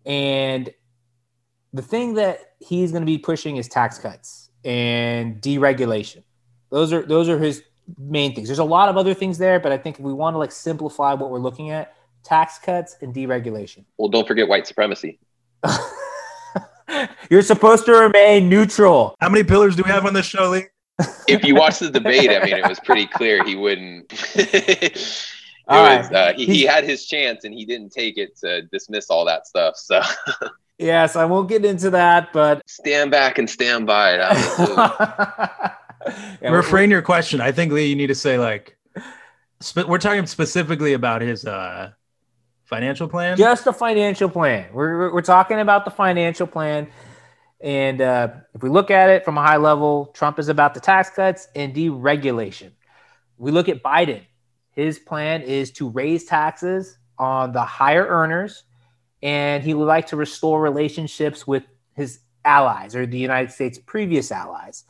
And 0.06 0.70
the 1.74 1.82
thing 1.82 2.14
that 2.14 2.38
he's 2.58 2.90
going 2.90 3.02
to 3.02 3.06
be 3.06 3.18
pushing 3.18 3.58
is 3.58 3.68
tax 3.68 3.98
cuts 3.98 4.48
and 4.64 5.42
deregulation. 5.42 6.22
Those 6.70 6.90
are 6.94 7.02
those 7.02 7.28
are 7.28 7.38
his 7.38 7.62
main 7.98 8.34
things. 8.34 8.48
There's 8.48 8.58
a 8.58 8.64
lot 8.64 8.88
of 8.88 8.96
other 8.96 9.14
things 9.14 9.38
there, 9.38 9.60
but 9.60 9.72
I 9.72 9.78
think 9.78 9.98
if 9.98 10.04
we 10.04 10.12
want 10.12 10.34
to 10.34 10.38
like 10.38 10.52
simplify 10.52 11.14
what 11.14 11.30
we're 11.30 11.38
looking 11.38 11.70
at, 11.70 11.94
tax 12.24 12.58
cuts 12.58 12.96
and 13.00 13.14
deregulation. 13.14 13.84
Well, 13.98 14.08
don't 14.08 14.26
forget 14.26 14.48
white 14.48 14.66
supremacy. 14.66 15.18
You're 17.30 17.42
supposed 17.42 17.86
to 17.86 17.92
remain 17.92 18.48
neutral. 18.48 19.14
How 19.20 19.28
many 19.28 19.44
pillars 19.44 19.76
do 19.76 19.82
we 19.84 19.90
have 19.90 20.06
on 20.06 20.14
this 20.14 20.26
show, 20.26 20.50
Lee? 20.50 20.66
if 21.28 21.44
you 21.44 21.54
watch 21.54 21.78
the 21.78 21.90
debate, 21.90 22.30
I 22.30 22.44
mean, 22.44 22.54
it 22.56 22.68
was 22.68 22.80
pretty 22.80 23.06
clear 23.12 23.44
he 23.44 23.54
wouldn't. 23.54 24.12
it 24.34 25.26
All 25.68 25.82
was, 25.82 26.10
right. 26.10 26.14
uh, 26.14 26.32
he, 26.34 26.46
he 26.46 26.62
had 26.62 26.84
his 26.84 27.06
chance 27.06 27.44
and 27.44 27.52
he 27.52 27.64
didn't 27.64 27.90
take 27.90 28.18
it 28.18 28.36
to 28.38 28.62
dismiss 28.62 29.10
all 29.10 29.24
that 29.26 29.46
stuff. 29.46 29.76
So 29.76 30.00
yes, 30.78 31.16
I 31.16 31.24
won't 31.24 31.48
get 31.48 31.64
into 31.64 31.90
that, 31.90 32.32
but 32.32 32.62
stand 32.68 33.10
back 33.10 33.38
and 33.38 33.48
stand 33.48 33.86
by. 33.86 34.16
That 34.16 34.30
was, 34.58 35.70
Yeah, 36.42 36.50
Refrain 36.50 36.90
your 36.90 37.02
question. 37.02 37.40
I 37.40 37.50
think 37.50 37.72
Lee, 37.72 37.86
you 37.86 37.96
need 37.96 38.08
to 38.08 38.14
say 38.14 38.38
like, 38.38 38.76
we're 39.74 39.98
talking 39.98 40.26
specifically 40.26 40.92
about 40.92 41.22
his 41.22 41.46
uh, 41.46 41.92
financial 42.64 43.08
plan. 43.08 43.36
just 43.36 43.64
the 43.64 43.72
financial 43.72 44.28
plan. 44.28 44.68
We're, 44.72 44.98
we're, 44.98 45.14
we're 45.14 45.22
talking 45.22 45.60
about 45.60 45.84
the 45.84 45.90
financial 45.90 46.46
plan. 46.46 46.88
And 47.60 48.00
uh, 48.00 48.28
if 48.54 48.62
we 48.62 48.68
look 48.68 48.90
at 48.90 49.08
it 49.08 49.24
from 49.24 49.38
a 49.38 49.42
high 49.42 49.56
level, 49.56 50.06
Trump 50.14 50.38
is 50.38 50.48
about 50.48 50.74
the 50.74 50.80
tax 50.80 51.10
cuts 51.10 51.48
and 51.54 51.74
deregulation. 51.74 52.72
We 53.38 53.50
look 53.50 53.68
at 53.68 53.82
Biden. 53.82 54.22
His 54.70 54.98
plan 54.98 55.42
is 55.42 55.70
to 55.72 55.88
raise 55.88 56.24
taxes 56.24 56.98
on 57.18 57.52
the 57.52 57.62
higher 57.62 58.06
earners, 58.06 58.64
and 59.22 59.62
he 59.62 59.72
would 59.72 59.86
like 59.86 60.08
to 60.08 60.16
restore 60.16 60.60
relationships 60.60 61.46
with 61.46 61.64
his 61.94 62.20
allies 62.44 62.94
or 62.94 63.06
the 63.06 63.18
United 63.18 63.52
States' 63.52 63.78
previous 63.78 64.30
allies. 64.30 64.84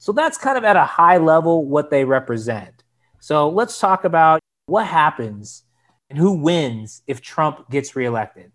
So 0.00 0.12
that's 0.12 0.38
kind 0.38 0.56
of 0.56 0.64
at 0.64 0.76
a 0.76 0.84
high 0.84 1.18
level 1.18 1.66
what 1.66 1.90
they 1.90 2.04
represent. 2.04 2.84
So 3.20 3.50
let's 3.50 3.78
talk 3.78 4.04
about 4.04 4.40
what 4.64 4.86
happens 4.86 5.64
and 6.08 6.18
who 6.18 6.32
wins 6.32 7.02
if 7.06 7.20
Trump 7.20 7.68
gets 7.68 7.94
reelected. 7.94 8.50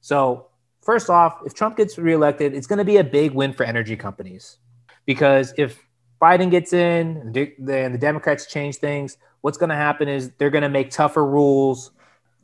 So, 0.00 0.48
first 0.80 1.08
off, 1.08 1.38
if 1.46 1.54
Trump 1.54 1.76
gets 1.76 1.96
reelected, 1.98 2.52
it's 2.52 2.66
going 2.66 2.80
to 2.80 2.84
be 2.84 2.96
a 2.96 3.04
big 3.04 3.30
win 3.30 3.52
for 3.52 3.62
energy 3.62 3.94
companies 3.94 4.58
because 5.06 5.54
if 5.56 5.78
Biden 6.20 6.50
gets 6.50 6.72
in 6.72 7.16
and 7.16 7.32
the 7.32 7.98
Democrats 8.00 8.46
change 8.46 8.76
things, 8.76 9.18
what's 9.40 9.58
going 9.58 9.70
to 9.70 9.76
happen 9.76 10.08
is 10.08 10.32
they're 10.38 10.50
going 10.50 10.62
to 10.62 10.68
make 10.68 10.90
tougher 10.90 11.24
rules 11.24 11.92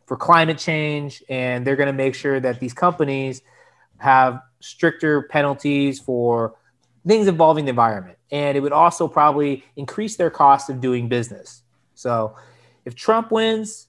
for 0.07 0.17
climate 0.17 0.59
change 0.59 1.25
and 1.29 1.67
they're 1.67 1.77
going 1.77 1.89
to 1.89 1.93
make 1.93 2.15
sure 2.15 2.39
that 2.39 2.61
these 2.61 2.73
companies 2.73 3.43
have 3.97 4.41
stricter 4.61 5.23
penalties 5.25 5.99
for 5.99 6.55
things 7.05 7.27
involving 7.27 7.65
the 7.65 7.71
environment. 7.71 8.18
And 8.31 8.57
it 8.57 8.61
would 8.61 8.73
also 8.73 9.09
probably 9.09 9.65
increase 9.77 10.17
their 10.17 10.31
cost 10.31 10.69
of 10.71 10.81
doing 10.81 11.09
business. 11.09 11.63
So, 11.95 12.37
if 12.85 12.95
Trump 12.95 13.31
wins, 13.31 13.89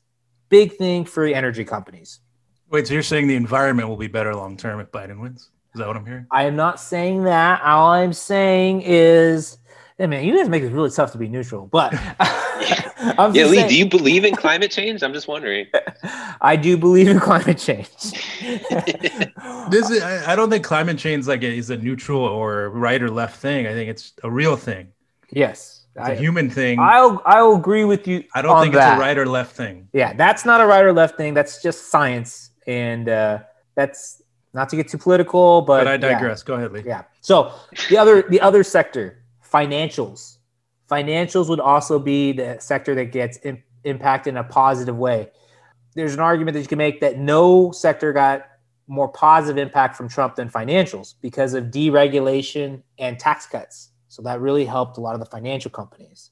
big 0.50 0.76
thing 0.76 1.06
for 1.06 1.26
energy 1.26 1.64
companies. 1.64 2.20
Wait, 2.70 2.88
so 2.88 2.94
you're 2.94 3.04
saying 3.04 3.28
the 3.28 3.36
environment 3.36 3.90
will 3.90 3.98
be 3.98 4.08
better 4.08 4.36
long 4.36 4.58
term 4.58 4.80
if 4.80 4.92
Biden 4.92 5.20
wins? 5.20 5.50
Is 5.74 5.80
that 5.80 5.88
what 5.88 5.96
I'm 5.96 6.06
hearing? 6.06 6.26
I 6.32 6.44
am 6.44 6.56
not 6.56 6.80
saying 6.80 7.24
that. 7.24 7.62
All 7.62 7.92
I'm 7.92 8.14
saying 8.14 8.82
is, 8.82 9.58
hey 9.98 10.08
man, 10.08 10.26
you 10.26 10.36
guys 10.36 10.50
make 10.50 10.64
it 10.64 10.72
really 10.72 10.90
tough 10.90 11.12
to 11.14 11.18
be 11.18 11.28
neutral. 11.28 11.68
But 11.68 11.94
I'm 13.00 13.34
yeah, 13.34 13.46
Lee, 13.46 13.58
saying, 13.58 13.70
do 13.70 13.78
you 13.78 13.86
believe 13.88 14.26
in 14.26 14.36
climate 14.36 14.72
change? 14.72 15.04
I'm 15.04 15.14
just 15.14 15.28
wondering. 15.28 15.68
I 16.42 16.56
do 16.56 16.78
believe 16.78 17.08
in 17.08 17.20
climate 17.20 17.58
change. 17.58 17.88
This 19.70 19.90
is, 19.90 20.02
I 20.02 20.34
I 20.34 20.36
don't 20.36 20.50
think 20.50 20.64
climate 20.64 20.98
change 20.98 21.28
like 21.28 21.44
is 21.44 21.70
a 21.70 21.78
neutral 21.78 22.22
or 22.22 22.70
right 22.70 23.02
or 23.02 23.10
left 23.12 23.40
thing. 23.40 23.68
I 23.68 23.74
think 23.74 23.90
it's 23.90 24.14
a 24.24 24.32
real 24.32 24.56
thing. 24.56 24.88
yes, 25.32 25.86
It's 25.96 26.10
a 26.10 26.14
I, 26.14 26.16
human 26.16 26.50
thing. 26.50 26.80
I'll 26.80 27.22
I'll 27.26 27.56
agree 27.56 27.86
with 27.86 28.08
you. 28.08 28.24
I 28.34 28.42
don't 28.42 28.56
on 28.56 28.64
think 28.64 28.74
that. 28.76 28.94
it's 28.94 28.98
a 28.98 29.02
right 29.02 29.18
or 29.18 29.28
left 29.28 29.56
thing. 29.56 29.88
Yeah, 29.94 30.14
that's 30.14 30.44
not 30.46 30.60
a 30.62 30.66
right 30.66 30.84
or 30.84 30.92
left 30.94 31.18
thing. 31.18 31.36
That's 31.36 31.62
just 31.62 31.90
science, 31.92 32.50
and 32.66 33.08
uh, 33.10 33.40
that's 33.76 34.22
not 34.54 34.70
to 34.70 34.76
get 34.76 34.88
too 34.90 34.98
political, 34.98 35.62
but, 35.62 35.84
But 35.84 35.88
I 35.88 35.92
yeah. 35.94 35.98
digress. 36.14 36.42
Go 36.42 36.56
ahead, 36.56 36.72
Lee. 36.72 36.84
Yeah. 36.86 37.04
So 37.22 37.54
the 37.90 37.98
other 37.98 38.24
the 38.24 38.42
other 38.42 38.64
sector, 38.64 39.24
financials. 39.46 40.38
Financials 40.90 41.50
would 41.50 41.60
also 41.60 42.00
be 42.00 42.32
the 42.32 42.58
sector 42.60 42.96
that 42.96 43.12
gets 43.12 43.38
im- 43.44 43.64
impacted 43.84 44.34
in 44.34 44.38
a 44.38 44.44
positive 44.44 44.98
way. 44.98 45.30
There's 45.96 46.14
an 46.14 46.20
argument 46.20 46.56
that 46.56 46.62
you 46.62 46.68
can 46.68 46.78
make 46.78 47.02
that 47.02 47.18
no 47.18 47.72
sector 47.72 48.14
got 48.14 48.46
more 48.88 49.08
positive 49.08 49.58
impact 49.58 49.96
from 49.96 50.10
Trump 50.10 50.36
than 50.36 50.50
financials 50.50 51.14
because 51.22 51.54
of 51.54 51.66
deregulation 51.66 52.82
and 52.98 53.20
tax 53.20 53.46
cuts. 53.46 53.90
So 54.08 54.24
that 54.24 54.42
really 54.42 54.66
helped 54.66 54.98
a 54.98 55.02
lot 55.02 55.14
of 55.14 55.20
the 55.20 55.28
financial 55.28 55.70
companies. 55.70 56.32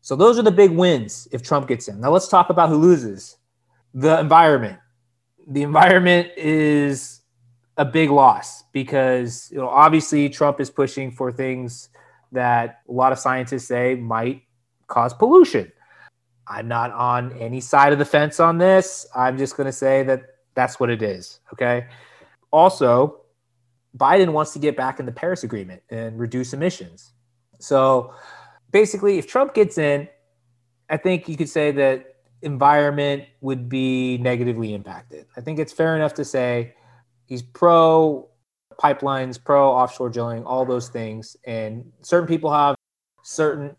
So 0.00 0.14
those 0.14 0.38
are 0.38 0.42
the 0.42 0.52
big 0.52 0.70
wins 0.70 1.26
if 1.32 1.42
Trump 1.42 1.66
gets 1.66 1.88
in. 1.88 2.00
Now 2.00 2.10
let's 2.12 2.28
talk 2.28 2.48
about 2.48 2.68
who 2.68 2.76
loses. 2.76 3.36
The 3.92 4.20
environment. 4.20 4.78
The 5.48 5.62
environment 5.62 6.30
is 6.36 7.22
a 7.76 7.84
big 7.84 8.10
loss 8.10 8.62
because 8.72 9.50
you 9.50 9.58
know 9.58 9.68
obviously 9.68 10.28
Trump 10.28 10.60
is 10.60 10.70
pushing 10.70 11.10
for 11.10 11.32
things 11.32 11.88
that 12.32 12.80
a 12.88 12.92
lot 12.92 13.12
of 13.12 13.18
scientists 13.18 13.66
say 13.66 13.94
might 13.94 14.42
cause 14.86 15.14
pollution. 15.14 15.70
I'm 16.48 16.68
not 16.68 16.92
on 16.92 17.32
any 17.38 17.60
side 17.60 17.92
of 17.92 17.98
the 17.98 18.04
fence 18.04 18.38
on 18.38 18.58
this. 18.58 19.06
I'm 19.14 19.36
just 19.36 19.56
going 19.56 19.66
to 19.66 19.72
say 19.72 20.02
that 20.04 20.22
that's 20.54 20.78
what 20.78 20.90
it 20.90 21.02
is, 21.02 21.40
okay? 21.52 21.86
Also, 22.52 23.22
Biden 23.96 24.32
wants 24.32 24.52
to 24.52 24.58
get 24.58 24.76
back 24.76 25.00
in 25.00 25.06
the 25.06 25.12
Paris 25.12 25.42
Agreement 25.42 25.82
and 25.90 26.18
reduce 26.18 26.52
emissions. 26.52 27.12
So, 27.58 28.14
basically 28.70 29.18
if 29.18 29.26
Trump 29.26 29.54
gets 29.54 29.78
in, 29.78 30.08
I 30.90 30.96
think 30.96 31.28
you 31.28 31.36
could 31.36 31.48
say 31.48 31.72
that 31.72 32.16
environment 32.42 33.24
would 33.40 33.68
be 33.68 34.18
negatively 34.18 34.74
impacted. 34.74 35.26
I 35.36 35.40
think 35.40 35.58
it's 35.58 35.72
fair 35.72 35.96
enough 35.96 36.14
to 36.14 36.24
say 36.24 36.74
he's 37.24 37.42
pro 37.42 38.28
pipelines, 38.80 39.42
pro 39.42 39.70
offshore 39.70 40.10
drilling, 40.10 40.44
all 40.44 40.64
those 40.64 40.88
things. 40.88 41.36
And 41.44 41.90
certain 42.02 42.26
people 42.26 42.52
have 42.52 42.76
certain 43.22 43.76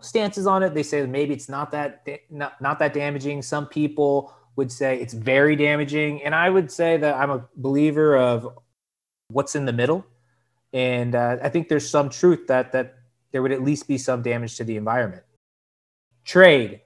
stances 0.00 0.46
on 0.46 0.62
it. 0.62 0.74
They 0.74 0.82
say 0.82 1.06
maybe 1.06 1.34
it's 1.34 1.48
not 1.48 1.70
that 1.72 2.06
not, 2.30 2.60
not 2.60 2.78
that 2.78 2.94
damaging. 2.94 3.42
Some 3.42 3.66
people 3.66 4.34
would 4.56 4.70
say 4.70 5.00
it's 5.00 5.14
very 5.14 5.56
damaging, 5.56 6.22
and 6.22 6.34
I 6.34 6.50
would 6.50 6.70
say 6.70 6.96
that 6.96 7.14
I'm 7.16 7.30
a 7.30 7.46
believer 7.56 8.16
of 8.16 8.58
what's 9.28 9.54
in 9.54 9.64
the 9.64 9.72
middle. 9.72 10.04
And 10.72 11.14
uh, 11.14 11.38
I 11.42 11.48
think 11.48 11.68
there's 11.68 11.88
some 11.88 12.10
truth 12.10 12.46
that 12.48 12.72
that 12.72 12.96
there 13.32 13.42
would 13.42 13.52
at 13.52 13.62
least 13.62 13.88
be 13.88 13.98
some 13.98 14.22
damage 14.22 14.56
to 14.56 14.64
the 14.64 14.76
environment. 14.76 15.22
Trade, 16.24 16.80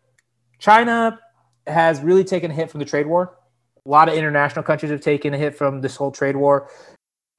China 0.58 1.18
has 1.66 2.00
really 2.00 2.24
taken 2.24 2.50
a 2.50 2.54
hit 2.54 2.70
from 2.70 2.80
the 2.80 2.86
trade 2.86 3.06
war. 3.06 3.38
A 3.86 3.90
lot 3.90 4.08
of 4.08 4.14
international 4.14 4.62
countries 4.62 4.90
have 4.90 5.00
taken 5.00 5.34
a 5.34 5.38
hit 5.38 5.56
from 5.56 5.80
this 5.80 5.96
whole 5.96 6.10
trade 6.10 6.36
war. 6.36 6.70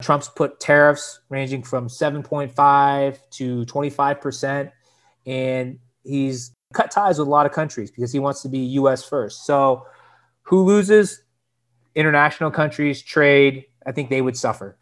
Trump's 0.02 0.28
put 0.28 0.60
tariffs 0.60 1.20
ranging 1.28 1.62
from 1.62 1.88
7.5 1.88 3.18
to 3.30 3.64
25%. 3.64 4.72
And 5.26 5.78
he's 6.04 6.52
cut 6.72 6.90
ties 6.90 7.18
with 7.18 7.26
a 7.26 7.30
lot 7.30 7.46
of 7.46 7.52
countries 7.52 7.90
because 7.90 8.12
he 8.12 8.18
wants 8.18 8.42
to 8.42 8.48
be 8.48 8.58
US 8.58 9.04
first. 9.04 9.46
So, 9.46 9.86
who 10.42 10.64
loses? 10.64 11.22
International 11.94 12.50
countries, 12.50 13.02
trade, 13.02 13.64
I 13.86 13.92
think 13.92 14.10
they 14.10 14.20
would 14.20 14.36
suffer. 14.36 14.76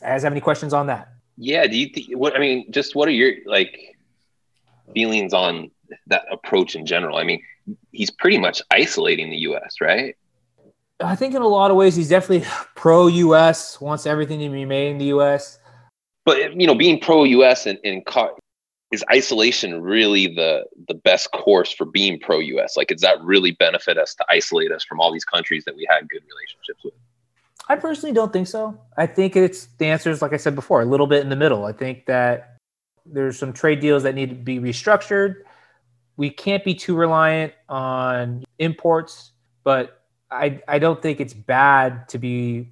Guys, 0.00 0.22
have 0.22 0.32
any 0.32 0.40
questions 0.40 0.74
on 0.74 0.88
that? 0.88 1.08
Yeah. 1.36 1.66
Do 1.66 1.78
you 1.78 1.88
think 1.88 2.08
what 2.16 2.34
I 2.34 2.40
mean? 2.40 2.70
Just 2.70 2.96
what 2.96 3.08
are 3.08 3.12
your 3.12 3.34
like 3.46 3.96
feelings 4.92 5.32
on 5.32 5.70
that 6.08 6.24
approach 6.30 6.74
in 6.74 6.84
general? 6.84 7.16
I 7.16 7.24
mean, 7.24 7.40
he's 7.92 8.10
pretty 8.10 8.38
much 8.38 8.60
isolating 8.70 9.30
the 9.30 9.36
U.S., 9.38 9.80
right? 9.80 10.16
I 11.00 11.14
think 11.14 11.34
in 11.34 11.42
a 11.42 11.46
lot 11.46 11.70
of 11.70 11.76
ways, 11.76 11.94
he's 11.94 12.08
definitely 12.08 12.48
pro 12.74 13.06
US, 13.06 13.80
wants 13.80 14.06
everything 14.06 14.40
to 14.40 14.48
be 14.48 14.64
made 14.64 14.90
in 14.90 14.98
the 14.98 15.06
US. 15.06 15.58
But 16.28 16.60
you 16.60 16.66
know, 16.66 16.74
being 16.74 17.00
pro-U.S. 17.00 17.64
and, 17.64 17.78
and 17.84 18.04
co- 18.04 18.36
is 18.92 19.02
isolation 19.10 19.80
really 19.80 20.26
the 20.26 20.66
the 20.86 20.92
best 20.92 21.30
course 21.32 21.72
for 21.72 21.86
being 21.86 22.20
pro-U.S.? 22.20 22.76
Like, 22.76 22.88
does 22.88 23.00
that 23.00 23.18
really 23.22 23.52
benefit 23.52 23.96
us 23.96 24.14
to 24.16 24.26
isolate 24.28 24.70
us 24.70 24.84
from 24.84 25.00
all 25.00 25.10
these 25.10 25.24
countries 25.24 25.64
that 25.64 25.74
we 25.74 25.86
had 25.88 26.06
good 26.10 26.20
relationships 26.28 26.84
with? 26.84 26.92
I 27.70 27.76
personally 27.76 28.14
don't 28.14 28.30
think 28.30 28.46
so. 28.46 28.78
I 28.98 29.06
think 29.06 29.36
it's 29.36 29.68
the 29.78 29.86
answer 29.86 30.10
is 30.10 30.20
like 30.20 30.34
I 30.34 30.36
said 30.36 30.54
before, 30.54 30.82
a 30.82 30.84
little 30.84 31.06
bit 31.06 31.22
in 31.22 31.30
the 31.30 31.36
middle. 31.36 31.64
I 31.64 31.72
think 31.72 32.04
that 32.04 32.58
there's 33.06 33.38
some 33.38 33.54
trade 33.54 33.80
deals 33.80 34.02
that 34.02 34.14
need 34.14 34.28
to 34.28 34.36
be 34.36 34.58
restructured. 34.58 35.36
We 36.18 36.28
can't 36.28 36.62
be 36.62 36.74
too 36.74 36.94
reliant 36.94 37.54
on 37.70 38.44
imports, 38.58 39.32
but 39.64 39.97
I 40.30 40.60
I 40.68 40.78
don't 40.78 41.00
think 41.00 41.20
it's 41.20 41.34
bad 41.34 42.08
to 42.10 42.18
be 42.18 42.68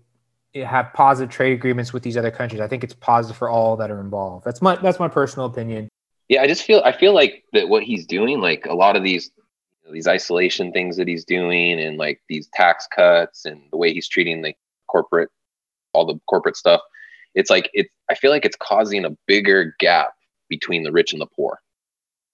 have 0.54 0.92
positive 0.94 1.30
trade 1.30 1.52
agreements 1.52 1.92
with 1.92 2.02
these 2.02 2.16
other 2.16 2.30
countries. 2.30 2.60
I 2.60 2.68
think 2.68 2.84
it's 2.84 2.94
positive 2.94 3.36
for 3.36 3.48
all 3.48 3.76
that 3.76 3.90
are 3.90 4.00
involved. 4.00 4.44
That's 4.44 4.62
my 4.62 4.76
that's 4.76 4.98
my 4.98 5.08
personal 5.08 5.46
opinion. 5.46 5.88
Yeah, 6.28 6.42
I 6.42 6.46
just 6.46 6.62
feel 6.62 6.82
I 6.84 6.92
feel 6.92 7.14
like 7.14 7.44
that 7.52 7.68
what 7.68 7.82
he's 7.82 8.06
doing, 8.06 8.40
like 8.40 8.66
a 8.66 8.74
lot 8.74 8.96
of 8.96 9.02
these 9.02 9.30
these 9.90 10.08
isolation 10.08 10.72
things 10.72 10.96
that 10.96 11.08
he's 11.08 11.24
doing, 11.24 11.80
and 11.80 11.98
like 11.98 12.20
these 12.28 12.48
tax 12.52 12.88
cuts, 12.94 13.44
and 13.44 13.62
the 13.70 13.76
way 13.76 13.92
he's 13.92 14.08
treating 14.08 14.42
the 14.42 14.54
corporate, 14.88 15.30
all 15.92 16.06
the 16.06 16.18
corporate 16.28 16.56
stuff. 16.56 16.80
It's 17.34 17.50
like 17.50 17.70
it's. 17.74 17.90
I 18.10 18.14
feel 18.14 18.30
like 18.30 18.44
it's 18.44 18.56
causing 18.56 19.04
a 19.04 19.16
bigger 19.26 19.74
gap 19.78 20.10
between 20.48 20.84
the 20.84 20.92
rich 20.92 21.12
and 21.12 21.20
the 21.20 21.26
poor. 21.26 21.60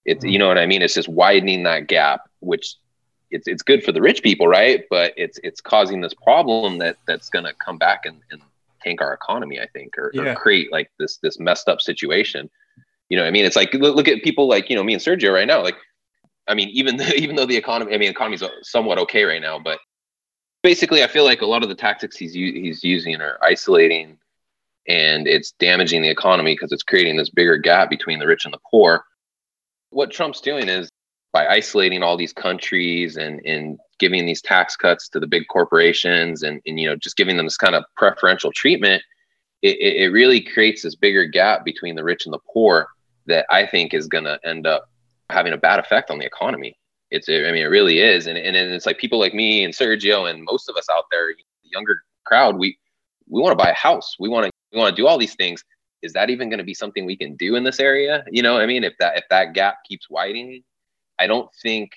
It's 0.05 0.23
mm-hmm. 0.23 0.31
you 0.31 0.39
know 0.39 0.47
what 0.47 0.57
I 0.57 0.65
mean. 0.65 0.81
It's 0.81 0.93
just 0.93 1.09
widening 1.09 1.63
that 1.63 1.87
gap, 1.87 2.21
which 2.39 2.75
it's 3.33 3.47
it's 3.47 3.63
good 3.63 3.83
for 3.83 3.91
the 3.91 4.01
rich 4.01 4.23
people, 4.23 4.47
right? 4.47 4.83
But 4.89 5.13
it's 5.17 5.39
it's 5.43 5.61
causing 5.61 6.01
this 6.01 6.13
problem 6.13 6.77
that 6.79 6.97
that's 7.07 7.29
going 7.29 7.45
to 7.45 7.53
come 7.65 7.77
back 7.77 8.05
and, 8.05 8.21
and 8.31 8.41
tank 8.81 9.01
our 9.01 9.13
economy, 9.13 9.59
I 9.59 9.67
think, 9.67 9.97
or, 9.97 10.11
Yeah. 10.13 10.31
or 10.31 10.35
create 10.35 10.71
like 10.71 10.89
this 10.99 11.17
this 11.17 11.39
messed 11.39 11.67
up 11.67 11.81
situation 11.81 12.49
You 13.09 13.17
know, 13.17 13.25
I 13.25 13.31
mean, 13.31 13.45
it's 13.45 13.55
like 13.55 13.73
look 13.73 14.07
at 14.07 14.23
people 14.23 14.47
like 14.47 14.69
you 14.69 14.75
know 14.75 14.83
me 14.83 14.93
and 14.93 15.01
Sergio 15.01 15.33
right 15.33 15.47
now. 15.47 15.61
Like, 15.63 15.75
I 16.47 16.53
mean, 16.53 16.69
even 16.69 16.99
even 17.15 17.35
though 17.35 17.45
the 17.45 17.57
economy, 17.57 17.93
I 17.93 17.97
mean, 17.97 18.09
economy's 18.09 18.43
somewhat 18.61 18.97
okay 18.99 19.23
right 19.23 19.41
now, 19.41 19.59
but 19.59 19.79
basically, 20.63 21.03
I 21.03 21.07
feel 21.07 21.25
like 21.25 21.41
a 21.41 21.45
lot 21.45 21.63
of 21.63 21.69
the 21.69 21.75
tactics 21.75 22.15
he's 22.17 22.33
he's 22.33 22.83
using 22.83 23.21
are 23.21 23.37
isolating, 23.41 24.17
and 24.87 25.27
it's 25.27 25.51
damaging 25.59 26.01
the 26.01 26.09
economy 26.09 26.53
because 26.53 26.71
it's 26.71 26.83
creating 26.83 27.17
this 27.17 27.29
bigger 27.29 27.57
gap 27.57 27.89
between 27.89 28.19
the 28.19 28.27
rich 28.27 28.45
and 28.45 28.53
the 28.53 28.59
poor. 28.69 29.05
What 29.89 30.09
Trump's 30.11 30.41
doing 30.41 30.67
is 30.69 30.89
by 31.33 31.47
isolating 31.47 32.03
all 32.03 32.15
these 32.15 32.33
countries 32.33 33.17
and, 33.17 33.41
and 33.45 33.77
giving 33.99 34.25
these 34.25 34.41
tax 34.41 34.75
cuts 34.75 35.09
to 35.09 35.19
the 35.19 35.27
big 35.27 35.43
corporations 35.49 36.43
and, 36.43 36.61
and 36.65 36.79
you 36.79 36.87
know 36.87 36.95
just 36.95 37.17
giving 37.17 37.37
them 37.37 37.45
this 37.45 37.57
kind 37.57 37.75
of 37.75 37.83
preferential 37.97 38.51
treatment 38.51 39.01
it, 39.61 39.77
it 39.79 40.11
really 40.11 40.41
creates 40.41 40.83
this 40.83 40.95
bigger 40.95 41.25
gap 41.25 41.65
between 41.65 41.95
the 41.95 42.03
rich 42.03 42.25
and 42.25 42.33
the 42.33 42.39
poor 42.53 42.87
that 43.25 43.45
i 43.49 43.65
think 43.65 43.93
is 43.93 44.07
going 44.07 44.25
to 44.25 44.39
end 44.45 44.67
up 44.67 44.89
having 45.33 45.53
a 45.53 45.57
bad 45.57 45.79
effect 45.79 46.09
on 46.09 46.19
the 46.19 46.25
economy. 46.25 46.77
It's 47.11 47.29
i 47.29 47.51
mean 47.51 47.63
it 47.63 47.69
really 47.69 47.99
is. 47.99 48.27
And, 48.27 48.37
and 48.37 48.55
it's 48.55 48.85
like 48.85 48.97
people 48.97 49.19
like 49.19 49.33
me 49.33 49.63
and 49.63 49.73
sergio 49.73 50.29
and 50.29 50.43
most 50.43 50.69
of 50.69 50.75
us 50.75 50.87
out 50.91 51.05
there 51.11 51.27
the 51.27 51.69
younger 51.71 52.01
crowd 52.25 52.57
we 52.57 52.77
we 53.29 53.41
want 53.41 53.57
to 53.57 53.63
buy 53.63 53.71
a 53.71 53.75
house. 53.75 54.15
We 54.19 54.29
want 54.29 54.45
to 54.45 54.51
we 54.71 54.79
want 54.79 54.95
to 54.95 55.01
do 55.01 55.07
all 55.07 55.17
these 55.17 55.35
things. 55.35 55.63
Is 56.01 56.13
that 56.13 56.29
even 56.29 56.49
going 56.49 56.57
to 56.57 56.65
be 56.65 56.73
something 56.73 57.05
we 57.05 57.15
can 57.15 57.35
do 57.35 57.55
in 57.55 57.63
this 57.63 57.79
area? 57.79 58.23
You 58.31 58.43
know 58.43 58.57
i 58.57 58.65
mean? 58.65 58.83
If 58.83 58.93
that 58.99 59.17
if 59.17 59.25
that 59.29 59.53
gap 59.53 59.77
keeps 59.87 60.09
widening 60.09 60.63
I 61.23 61.27
don't 61.27 61.49
think 61.61 61.91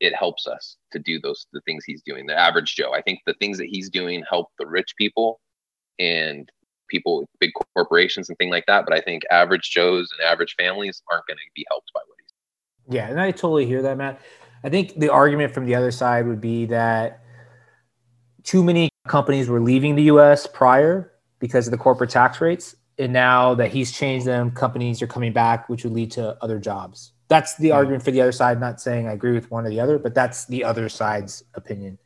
it 0.00 0.14
helps 0.14 0.46
us 0.46 0.76
to 0.92 0.98
do 0.98 1.20
those 1.20 1.46
the 1.52 1.60
things 1.62 1.84
he's 1.84 2.00
doing. 2.00 2.26
The 2.26 2.38
average 2.38 2.74
Joe, 2.74 2.94
I 2.94 3.02
think 3.02 3.20
the 3.26 3.34
things 3.34 3.58
that 3.58 3.66
he's 3.66 3.90
doing 3.90 4.24
help 4.28 4.48
the 4.58 4.66
rich 4.66 4.94
people 4.96 5.38
and 5.98 6.50
people, 6.88 7.18
with 7.18 7.28
big 7.40 7.50
corporations 7.74 8.30
and 8.30 8.38
things 8.38 8.52
like 8.52 8.64
that. 8.66 8.86
But 8.86 8.96
I 8.96 9.02
think 9.02 9.24
average 9.30 9.70
Joes 9.70 10.10
and 10.12 10.26
average 10.26 10.54
families 10.58 11.02
aren't 11.12 11.26
going 11.26 11.36
to 11.36 11.42
be 11.54 11.66
helped 11.68 11.90
by 11.92 12.00
what 12.06 12.16
he's. 12.18 12.32
Doing. 12.86 12.96
Yeah, 12.96 13.10
and 13.10 13.20
I 13.20 13.32
totally 13.32 13.66
hear 13.66 13.82
that, 13.82 13.98
Matt. 13.98 14.18
I 14.64 14.70
think 14.70 14.98
the 14.98 15.10
argument 15.10 15.52
from 15.52 15.66
the 15.66 15.74
other 15.74 15.90
side 15.90 16.26
would 16.26 16.40
be 16.40 16.64
that 16.66 17.22
too 18.44 18.64
many 18.64 18.88
companies 19.08 19.48
were 19.48 19.60
leaving 19.60 19.94
the 19.94 20.04
U.S. 20.04 20.46
prior 20.46 21.12
because 21.38 21.66
of 21.66 21.70
the 21.70 21.76
corporate 21.76 22.10
tax 22.10 22.40
rates, 22.40 22.76
and 22.98 23.12
now 23.12 23.54
that 23.54 23.70
he's 23.72 23.92
changed 23.92 24.26
them, 24.26 24.52
companies 24.52 25.02
are 25.02 25.06
coming 25.06 25.34
back, 25.34 25.68
which 25.68 25.84
would 25.84 25.92
lead 25.92 26.12
to 26.12 26.42
other 26.42 26.58
jobs 26.58 27.12
that's 27.28 27.56
the 27.56 27.72
argument 27.72 28.02
for 28.02 28.10
the 28.10 28.20
other 28.20 28.32
side. 28.32 28.60
Not 28.60 28.80
saying 28.80 29.08
I 29.08 29.12
agree 29.12 29.32
with 29.32 29.50
one 29.50 29.66
or 29.66 29.70
the 29.70 29.80
other, 29.80 29.98
but 29.98 30.14
that's 30.14 30.46
the 30.46 30.64
other 30.64 30.88
side's 30.88 31.42
opinion. 31.54 31.98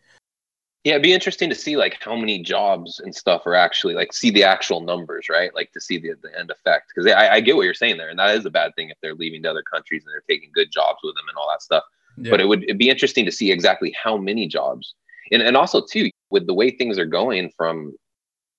Yeah, 0.85 0.93
it'd 0.93 1.03
be 1.03 1.13
interesting 1.13 1.51
to 1.51 1.55
see 1.55 1.77
like 1.77 1.99
how 2.03 2.17
many 2.17 2.43
jobs 2.43 3.01
and 3.01 3.15
stuff 3.15 3.47
are 3.47 3.55
actually 3.55 3.95
like 3.95 4.15
see 4.15 4.31
the 4.31 4.45
actual 4.45 4.81
numbers, 4.81 5.29
right? 5.29 5.55
Like 5.55 5.73
to 5.73 5.81
see 5.81 5.99
the, 5.99 6.15
the 6.23 6.39
end 6.39 6.51
effect. 6.51 6.93
Because 6.95 7.13
I, 7.13 7.35
I 7.35 7.41
get 7.41 7.57
what 7.57 7.65
you're 7.65 7.75
saying 7.75 7.99
there, 7.99 8.09
and 8.09 8.19
that 8.19 8.35
is 8.35 8.47
a 8.47 8.51
bad 8.51 8.75
thing 8.77 8.89
if 8.89 8.97
they're 9.03 9.15
leaving 9.15 9.43
to 9.43 9.51
other 9.51 9.63
countries 9.63 10.05
and 10.05 10.13
they're 10.13 10.25
taking 10.29 10.51
good 10.55 10.71
jobs 10.73 10.99
with 11.03 11.15
them 11.17 11.25
and 11.29 11.37
all 11.37 11.49
that 11.51 11.61
stuff. 11.61 11.85
Yeah. 12.17 12.31
But 12.31 12.41
it 12.41 12.47
would 12.47 12.63
it'd 12.65 12.79
be 12.79 12.89
interesting 12.89 13.27
to 13.27 13.33
see 13.33 13.53
exactly 13.53 13.95
how 14.03 14.17
many 14.17 14.49
jobs, 14.49 14.95
and 15.31 15.43
and 15.43 15.55
also 15.57 15.85
too 15.85 16.11
with 16.31 16.47
the 16.47 16.55
way 16.55 16.71
things 16.71 16.99
are 16.99 17.07
going 17.07 17.51
from 17.57 17.95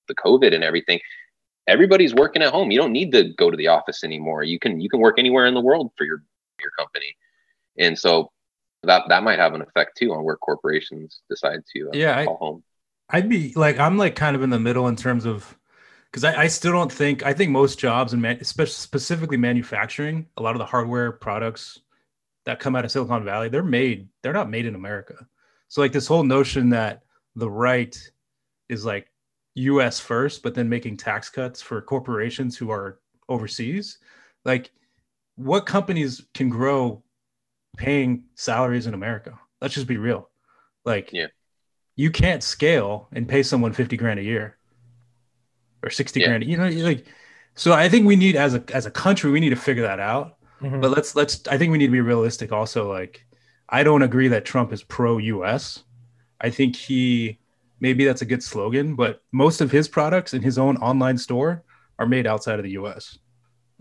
the 0.07 0.15
COVID 0.15 0.53
and 0.53 0.63
everything, 0.63 0.99
everybody's 1.67 2.13
working 2.13 2.41
at 2.43 2.51
home. 2.51 2.69
You 2.69 2.79
don't 2.79 2.91
need 2.91 3.11
to 3.13 3.33
go 3.33 3.49
to 3.49 3.57
the 3.57 3.67
office 3.67 4.03
anymore. 4.03 4.43
You 4.43 4.59
can 4.59 4.79
you 4.79 4.89
can 4.89 4.99
work 4.99 5.17
anywhere 5.17 5.47
in 5.47 5.55
the 5.55 5.61
world 5.61 5.91
for 5.97 6.03
your 6.03 6.23
your 6.61 6.71
company. 6.77 7.15
And 7.77 7.97
so 7.97 8.31
that 8.83 9.03
that 9.09 9.23
might 9.23 9.39
have 9.39 9.53
an 9.53 9.61
effect 9.61 9.97
too 9.97 10.13
on 10.13 10.23
where 10.23 10.37
corporations 10.37 11.21
decide 11.29 11.61
to 11.75 11.89
uh, 11.89 11.91
yeah, 11.93 12.25
call 12.25 12.35
I, 12.35 12.37
home. 12.37 12.63
I'd 13.09 13.29
be 13.29 13.53
like 13.55 13.79
I'm 13.79 13.97
like 13.97 14.15
kind 14.15 14.35
of 14.35 14.43
in 14.43 14.49
the 14.49 14.59
middle 14.59 14.87
in 14.87 14.95
terms 14.95 15.25
of 15.25 15.57
because 16.05 16.23
I, 16.23 16.43
I, 16.43 16.47
still 16.47 16.73
don't 16.73 16.91
think 16.91 17.25
I 17.25 17.33
think 17.33 17.51
most 17.51 17.79
jobs 17.79 18.13
and 18.13 18.21
man, 18.21 18.43
specifically 18.43 19.37
manufacturing, 19.37 20.27
a 20.37 20.41
lot 20.41 20.55
of 20.55 20.59
the 20.59 20.65
hardware 20.65 21.11
products 21.11 21.79
that 22.45 22.59
come 22.59 22.75
out 22.75 22.83
of 22.83 22.91
Silicon 22.91 23.23
Valley, 23.23 23.49
they're 23.49 23.63
made 23.63 24.09
they're 24.21 24.33
not 24.33 24.49
made 24.49 24.65
in 24.65 24.75
America. 24.75 25.27
So 25.67 25.81
like 25.81 25.93
this 25.93 26.07
whole 26.07 26.23
notion 26.23 26.69
that 26.69 27.03
the 27.35 27.49
right 27.49 27.97
is 28.67 28.83
like 28.83 29.07
U.S. 29.55 29.99
first, 29.99 30.43
but 30.43 30.53
then 30.53 30.67
making 30.67 30.97
tax 30.97 31.29
cuts 31.29 31.61
for 31.61 31.81
corporations 31.81 32.57
who 32.57 32.71
are 32.71 32.99
overseas, 33.29 33.99
like 34.43 34.71
what 35.43 35.65
companies 35.65 36.23
can 36.33 36.49
grow 36.49 37.03
paying 37.77 38.23
salaries 38.35 38.87
in 38.87 38.93
America? 38.93 39.39
Let's 39.61 39.73
just 39.73 39.87
be 39.87 39.97
real. 39.97 40.29
Like, 40.85 41.11
yeah. 41.11 41.27
you 41.95 42.11
can't 42.11 42.43
scale 42.43 43.07
and 43.11 43.27
pay 43.27 43.43
someone 43.43 43.73
50 43.73 43.97
grand 43.97 44.19
a 44.19 44.23
year 44.23 44.57
or 45.83 45.89
60 45.89 46.19
yeah. 46.19 46.27
grand. 46.27 46.43
You 46.43 46.57
know, 46.57 46.69
like, 46.69 47.05
so 47.55 47.73
I 47.73 47.89
think 47.89 48.05
we 48.05 48.15
need 48.15 48.35
as 48.35 48.55
a, 48.55 48.63
as 48.73 48.85
a 48.85 48.91
country, 48.91 49.31
we 49.31 49.39
need 49.39 49.49
to 49.49 49.55
figure 49.55 49.83
that 49.83 49.99
out. 49.99 50.37
Mm-hmm. 50.61 50.79
But 50.79 50.91
let's, 50.91 51.15
let's, 51.15 51.47
I 51.47 51.57
think 51.57 51.71
we 51.71 51.77
need 51.77 51.87
to 51.87 51.91
be 51.91 52.01
realistic 52.01 52.51
also. 52.51 52.91
Like, 52.91 53.25
I 53.69 53.83
don't 53.83 54.03
agree 54.03 54.27
that 54.29 54.45
Trump 54.45 54.71
is 54.73 54.83
pro 54.83 55.17
US. 55.17 55.83
I 56.39 56.49
think 56.49 56.75
he, 56.75 57.39
maybe 57.79 58.05
that's 58.05 58.21
a 58.21 58.25
good 58.25 58.43
slogan, 58.43 58.95
but 58.95 59.21
most 59.31 59.61
of 59.61 59.71
his 59.71 59.87
products 59.87 60.33
in 60.33 60.41
his 60.41 60.57
own 60.57 60.77
online 60.77 61.17
store 61.17 61.63
are 61.97 62.07
made 62.07 62.27
outside 62.27 62.59
of 62.59 62.63
the 62.63 62.71
US. 62.71 63.17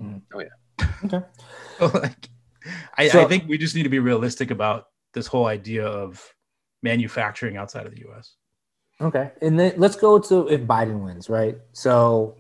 Mm. 0.01 0.23
Oh, 0.35 0.41
yeah. 0.41 0.49
Okay. 1.05 1.23
like, 1.81 2.29
I, 2.97 3.09
so, 3.09 3.23
I 3.23 3.25
think 3.25 3.49
we 3.49 3.59
just 3.59 3.75
need 3.75 3.85
to 3.85 3.89
be 3.89 3.99
realistic 3.99 4.51
about 4.51 4.87
this 5.15 5.27
whole 5.27 5.47
idea 5.47 5.87
of 5.87 6.35
manufacturing 6.83 7.57
outside 7.57 7.87
of 7.87 7.95
the 7.95 8.01
U.S. 8.01 8.35
Okay, 9.01 9.31
and 9.41 9.59
then 9.59 9.75
let's 9.79 9.97
go 9.97 10.19
to 10.19 10.49
if 10.49 10.61
Biden 10.63 11.03
wins, 11.03 11.31
right? 11.31 11.57
So, 11.73 12.37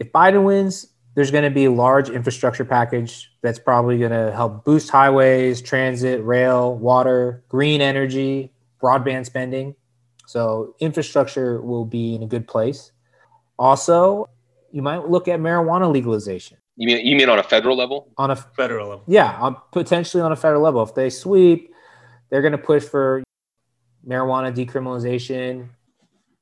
if 0.00 0.10
Biden 0.12 0.44
wins, 0.44 0.88
there's 1.14 1.30
going 1.30 1.44
to 1.44 1.50
be 1.50 1.66
a 1.66 1.70
large 1.70 2.10
infrastructure 2.10 2.64
package 2.64 3.30
that's 3.42 3.58
probably 3.58 3.98
going 3.98 4.10
to 4.10 4.32
help 4.32 4.64
boost 4.64 4.90
highways, 4.90 5.62
transit, 5.62 6.22
rail, 6.24 6.76
water, 6.76 7.44
green 7.48 7.80
energy, 7.80 8.52
broadband 8.82 9.26
spending. 9.26 9.76
So, 10.26 10.74
infrastructure 10.80 11.60
will 11.62 11.84
be 11.84 12.16
in 12.16 12.22
a 12.22 12.26
good 12.26 12.48
place. 12.48 12.90
Also, 13.58 14.28
you 14.72 14.82
might 14.82 15.08
look 15.08 15.28
at 15.28 15.38
marijuana 15.38 15.90
legalization. 15.90 16.58
You 16.76 16.86
mean 16.86 17.06
you 17.06 17.16
mean 17.16 17.28
on 17.28 17.38
a 17.38 17.42
federal 17.42 17.76
level? 17.76 18.12
On 18.18 18.30
a 18.30 18.36
federal 18.36 18.88
level, 18.88 19.04
yeah, 19.06 19.38
on, 19.40 19.56
potentially 19.72 20.22
on 20.22 20.32
a 20.32 20.36
federal 20.36 20.62
level. 20.62 20.82
If 20.82 20.94
they 20.94 21.08
sweep, 21.08 21.72
they're 22.30 22.42
going 22.42 22.52
to 22.52 22.58
push 22.58 22.84
for 22.84 23.22
marijuana 24.06 24.54
decriminalization. 24.54 25.68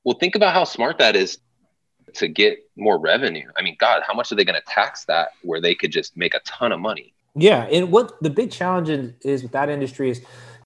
Well, 0.05 0.19
think 0.19 0.35
about 0.35 0.53
how 0.53 0.65
smart 0.65 0.99
that 0.99 1.17
is 1.17 1.39
to 2.15 2.29
get 2.29 2.59
more 2.77 2.99
revenue. 2.99 3.49
I 3.57 3.63
mean, 3.63 3.77
God, 3.79 4.03
how 4.07 4.15
much 4.15 4.31
are 4.33 4.35
they 4.35 4.45
going 4.45 4.61
to 4.61 4.67
tax 4.67 5.05
that 5.07 5.31
where 5.43 5.61
they 5.61 5.75
could 5.75 5.93
just 5.93 6.17
make 6.17 6.35
a 6.35 6.41
ton 6.41 6.73
of 6.73 6.81
money? 6.81 7.15
Yeah, 7.37 7.65
and 7.65 7.91
what 7.91 8.21
the 8.23 8.31
big 8.31 8.51
challenge 8.51 8.89
is 9.23 9.43
with 9.43 9.53
that 9.53 9.69
industry 9.69 10.11
is 10.11 10.23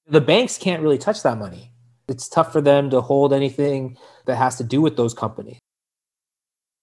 the 0.07 0.21
banks 0.21 0.59
can't 0.59 0.83
really 0.83 0.99
touch 0.99 1.23
that 1.23 1.39
money. 1.39 1.73
It's 2.09 2.29
tough 2.29 2.53
for 2.53 2.61
them 2.61 2.91
to 2.91 3.01
hold 3.01 3.33
anything 3.33 3.97
that 4.27 4.37
has 4.37 4.57
to 4.57 4.65
do 4.65 4.81
with 4.81 4.97
those 4.97 5.15
companies. 5.15 5.59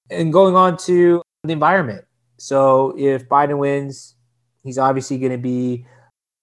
And 0.10 0.32
going 0.32 0.56
on 0.56 0.78
to 0.86 1.22
the 1.44 1.54
environment, 1.54 2.06
so 2.38 2.94
if 2.98 3.28
Biden 3.28 3.58
wins, 3.58 4.16
he's 4.64 4.78
obviously 4.78 5.18
going 5.18 5.32
to 5.32 5.38
be 5.38 5.86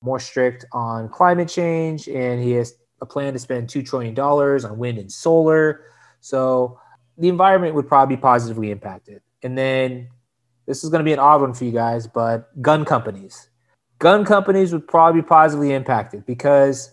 more 0.02 0.18
strict 0.18 0.64
on 0.72 1.08
climate 1.08 1.48
change, 1.48 2.08
and 2.08 2.42
he 2.42 2.52
has 2.52 2.74
a 3.00 3.06
plan 3.06 3.32
to 3.32 3.38
spend 3.38 3.68
$2 3.68 3.84
trillion 3.86 4.18
on 4.18 4.78
wind 4.78 4.98
and 4.98 5.10
solar. 5.10 5.84
So 6.20 6.78
the 7.18 7.28
environment 7.28 7.74
would 7.74 7.88
probably 7.88 8.16
be 8.16 8.20
positively 8.20 8.70
impacted. 8.70 9.20
And 9.42 9.58
then 9.58 10.08
this 10.66 10.84
is 10.84 10.90
going 10.90 11.00
to 11.00 11.04
be 11.04 11.12
an 11.12 11.18
odd 11.18 11.40
one 11.40 11.54
for 11.54 11.64
you 11.64 11.72
guys, 11.72 12.06
but 12.06 12.62
gun 12.62 12.84
companies. 12.84 13.48
Gun 13.98 14.24
companies 14.24 14.72
would 14.72 14.86
probably 14.86 15.20
be 15.20 15.26
positively 15.26 15.72
impacted 15.72 16.24
because, 16.26 16.92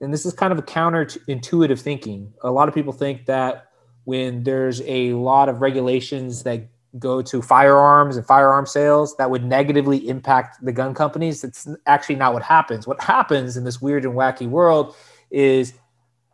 and 0.00 0.12
this 0.12 0.26
is 0.26 0.32
kind 0.32 0.52
of 0.52 0.58
a 0.58 0.62
counterintuitive 0.62 1.80
thinking. 1.80 2.32
A 2.42 2.50
lot 2.50 2.68
of 2.68 2.74
people 2.74 2.92
think 2.92 3.26
that 3.26 3.66
when 4.04 4.42
there's 4.42 4.82
a 4.86 5.12
lot 5.12 5.48
of 5.48 5.60
regulations 5.60 6.42
that 6.42 6.68
go 6.98 7.22
to 7.22 7.40
firearms 7.40 8.16
and 8.16 8.26
firearm 8.26 8.66
sales 8.66 9.16
that 9.16 9.30
would 9.30 9.44
negatively 9.44 10.08
impact 10.08 10.64
the 10.64 10.72
gun 10.72 10.92
companies. 10.94 11.42
That's 11.42 11.68
actually 11.86 12.16
not 12.16 12.32
what 12.34 12.42
happens. 12.42 12.86
What 12.86 13.00
happens 13.00 13.56
in 13.56 13.64
this 13.64 13.80
weird 13.80 14.04
and 14.04 14.14
wacky 14.14 14.48
world 14.48 14.96
is 15.30 15.74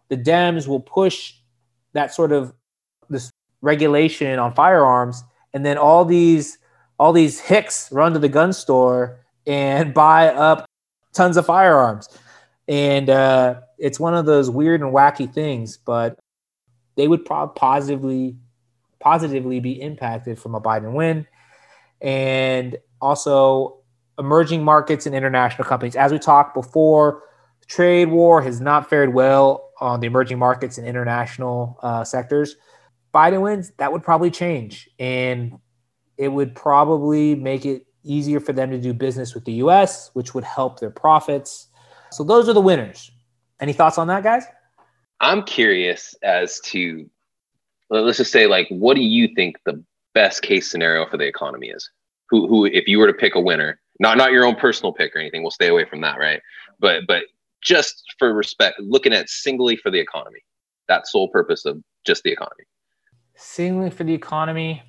the 0.08 0.16
Dems 0.16 0.66
will 0.66 0.80
push 0.80 1.34
that 1.92 2.14
sort 2.14 2.32
of 2.32 2.54
this 3.10 3.30
regulation 3.60 4.38
on 4.38 4.54
firearms, 4.54 5.22
and 5.52 5.64
then 5.64 5.76
all 5.78 6.04
these 6.04 6.58
all 6.98 7.12
these 7.12 7.40
hicks 7.40 7.92
run 7.92 8.14
to 8.14 8.18
the 8.18 8.28
gun 8.28 8.52
store 8.52 9.20
and 9.46 9.92
buy 9.94 10.28
up 10.28 10.66
tons 11.12 11.36
of 11.36 11.44
firearms. 11.46 12.08
And 12.68 13.10
uh, 13.10 13.60
it's 13.78 14.00
one 14.00 14.14
of 14.14 14.26
those 14.26 14.50
weird 14.50 14.80
and 14.80 14.92
wacky 14.92 15.32
things, 15.32 15.76
but 15.76 16.18
they 16.96 17.06
would 17.06 17.24
pro- 17.24 17.48
positively 17.48 18.36
positively 19.06 19.60
be 19.60 19.80
impacted 19.80 20.36
from 20.36 20.56
a 20.56 20.60
Biden 20.60 20.92
win. 20.92 21.26
And 22.00 22.76
also 23.00 23.78
emerging 24.18 24.64
markets 24.64 25.06
and 25.06 25.14
international 25.14 25.64
companies. 25.68 25.94
As 25.94 26.10
we 26.10 26.18
talked 26.18 26.54
before, 26.54 27.22
trade 27.68 28.06
war 28.06 28.42
has 28.42 28.60
not 28.60 28.90
fared 28.90 29.14
well 29.14 29.70
on 29.80 30.00
the 30.00 30.08
emerging 30.08 30.40
markets 30.40 30.76
and 30.76 30.88
international 30.88 31.78
uh, 31.82 32.02
sectors. 32.02 32.56
Biden 33.14 33.42
wins, 33.42 33.70
that 33.78 33.92
would 33.92 34.02
probably 34.02 34.30
change. 34.30 34.88
And 34.98 35.58
it 36.18 36.28
would 36.28 36.56
probably 36.56 37.36
make 37.36 37.64
it 37.64 37.86
easier 38.02 38.40
for 38.40 38.52
them 38.54 38.70
to 38.72 38.78
do 38.78 38.92
business 38.92 39.34
with 39.34 39.44
the 39.44 39.52
US, 39.64 40.10
which 40.14 40.34
would 40.34 40.44
help 40.44 40.80
their 40.80 40.90
profits. 40.90 41.68
So 42.10 42.24
those 42.24 42.48
are 42.48 42.54
the 42.54 42.60
winners. 42.60 43.12
Any 43.60 43.72
thoughts 43.72 43.98
on 43.98 44.08
that, 44.08 44.24
guys? 44.24 44.44
I'm 45.20 45.44
curious 45.44 46.14
as 46.24 46.58
to 46.60 47.08
let's 47.90 48.18
just 48.18 48.33
say 48.33 48.46
like 48.46 48.68
what 48.68 48.96
do 48.96 49.03
you 49.03 49.29
think 49.35 49.57
the 49.64 49.83
best 50.14 50.42
case 50.42 50.70
scenario 50.70 51.07
for 51.07 51.16
the 51.16 51.27
economy 51.27 51.68
is? 51.68 51.90
Who 52.31 52.49
who 52.49 52.64
if 52.64 52.88
you 52.88 52.99
were 52.99 53.07
to 53.07 53.12
pick 53.12 53.35
a 53.35 53.40
winner, 53.40 53.81
not 54.01 54.16
not 54.16 54.33
your 54.33 54.44
own 54.44 54.57
personal 54.57 54.92
pick 54.92 55.14
or 55.14 55.18
anything, 55.18 55.42
we'll 55.42 55.51
stay 55.51 55.68
away 55.68 55.85
from 55.85 56.01
that, 56.01 56.18
right? 56.18 56.40
But 56.81 57.03
but 57.07 57.25
just 57.62 58.03
for 58.18 58.33
respect, 58.33 58.81
looking 58.81 59.12
at 59.12 59.29
singly 59.29 59.77
for 59.77 59.90
the 59.90 59.99
economy, 59.99 60.40
that 60.88 61.07
sole 61.07 61.29
purpose 61.29 61.64
of 61.64 61.83
just 62.05 62.22
the 62.22 62.31
economy. 62.31 62.64
Singly 63.35 63.90
for 63.90 64.05
the 64.05 64.14
economy, 64.14 64.83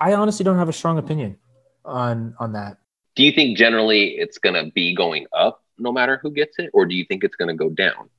I 0.00 0.14
honestly 0.14 0.44
don't 0.44 0.58
have 0.58 0.68
a 0.68 0.72
strong 0.72 0.98
opinion 0.98 1.38
on 1.84 2.34
on 2.38 2.52
that. 2.52 2.78
Do 3.16 3.24
you 3.24 3.32
think 3.32 3.58
generally 3.58 4.10
it's 4.10 4.38
going 4.38 4.54
to 4.54 4.70
be 4.72 4.94
going 4.94 5.26
up 5.32 5.62
no 5.78 5.92
matter 5.92 6.18
who 6.22 6.30
gets 6.30 6.58
it, 6.58 6.70
or 6.72 6.86
do 6.86 6.94
you 6.94 7.04
think 7.04 7.24
it's 7.24 7.36
going 7.36 7.48
to 7.48 7.54
go 7.54 7.70
down? 7.70 8.10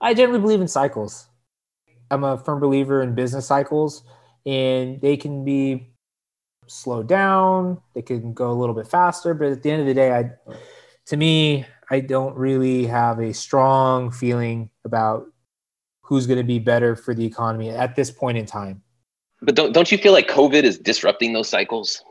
I 0.00 0.14
generally 0.14 0.40
believe 0.40 0.60
in 0.60 0.68
cycles. 0.68 1.28
I'm 2.10 2.24
a 2.24 2.38
firm 2.38 2.60
believer 2.60 3.02
in 3.02 3.14
business 3.14 3.46
cycles, 3.46 4.02
and 4.46 5.00
they 5.00 5.16
can 5.16 5.44
be 5.44 5.92
slowed 6.66 7.08
down. 7.08 7.80
They 7.94 8.02
can 8.02 8.32
go 8.32 8.50
a 8.50 8.54
little 8.54 8.74
bit 8.74 8.86
faster, 8.86 9.34
but 9.34 9.48
at 9.48 9.62
the 9.62 9.70
end 9.70 9.80
of 9.80 9.86
the 9.86 9.94
day, 9.94 10.12
I, 10.12 10.30
to 11.06 11.16
me, 11.16 11.66
I 11.90 12.00
don't 12.00 12.36
really 12.36 12.86
have 12.86 13.18
a 13.18 13.32
strong 13.32 14.10
feeling 14.10 14.70
about 14.84 15.26
who's 16.02 16.26
going 16.26 16.38
to 16.38 16.44
be 16.44 16.58
better 16.58 16.96
for 16.96 17.14
the 17.14 17.24
economy 17.24 17.70
at 17.70 17.96
this 17.96 18.10
point 18.10 18.38
in 18.38 18.46
time. 18.46 18.82
But 19.40 19.54
don't 19.54 19.72
don't 19.72 19.92
you 19.92 19.98
feel 19.98 20.12
like 20.12 20.28
COVID 20.28 20.64
is 20.64 20.78
disrupting 20.78 21.32
those 21.32 21.48
cycles? 21.48 22.02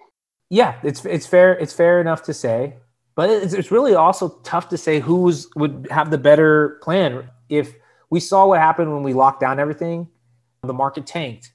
Yeah, 0.49 0.75
it's 0.83 1.03
it's 1.05 1.27
fair 1.27 1.53
it's 1.57 1.73
fair 1.73 1.99
enough 1.99 2.23
to 2.23 2.33
say, 2.33 2.75
but 3.15 3.29
it's, 3.29 3.53
it's 3.53 3.69
really 3.69 3.95
also 3.95 4.29
tough 4.43 4.69
to 4.69 4.77
say 4.77 4.99
who's 4.99 5.47
would 5.55 5.87
have 5.91 6.09
the 6.09 6.17
better 6.17 6.79
plan. 6.81 7.29
If 7.49 7.73
we 8.09 8.19
saw 8.19 8.47
what 8.47 8.59
happened 8.59 8.93
when 8.93 9.03
we 9.03 9.13
locked 9.13 9.41
down 9.41 9.59
everything, 9.59 10.07
the 10.63 10.73
market 10.73 11.05
tanked. 11.05 11.51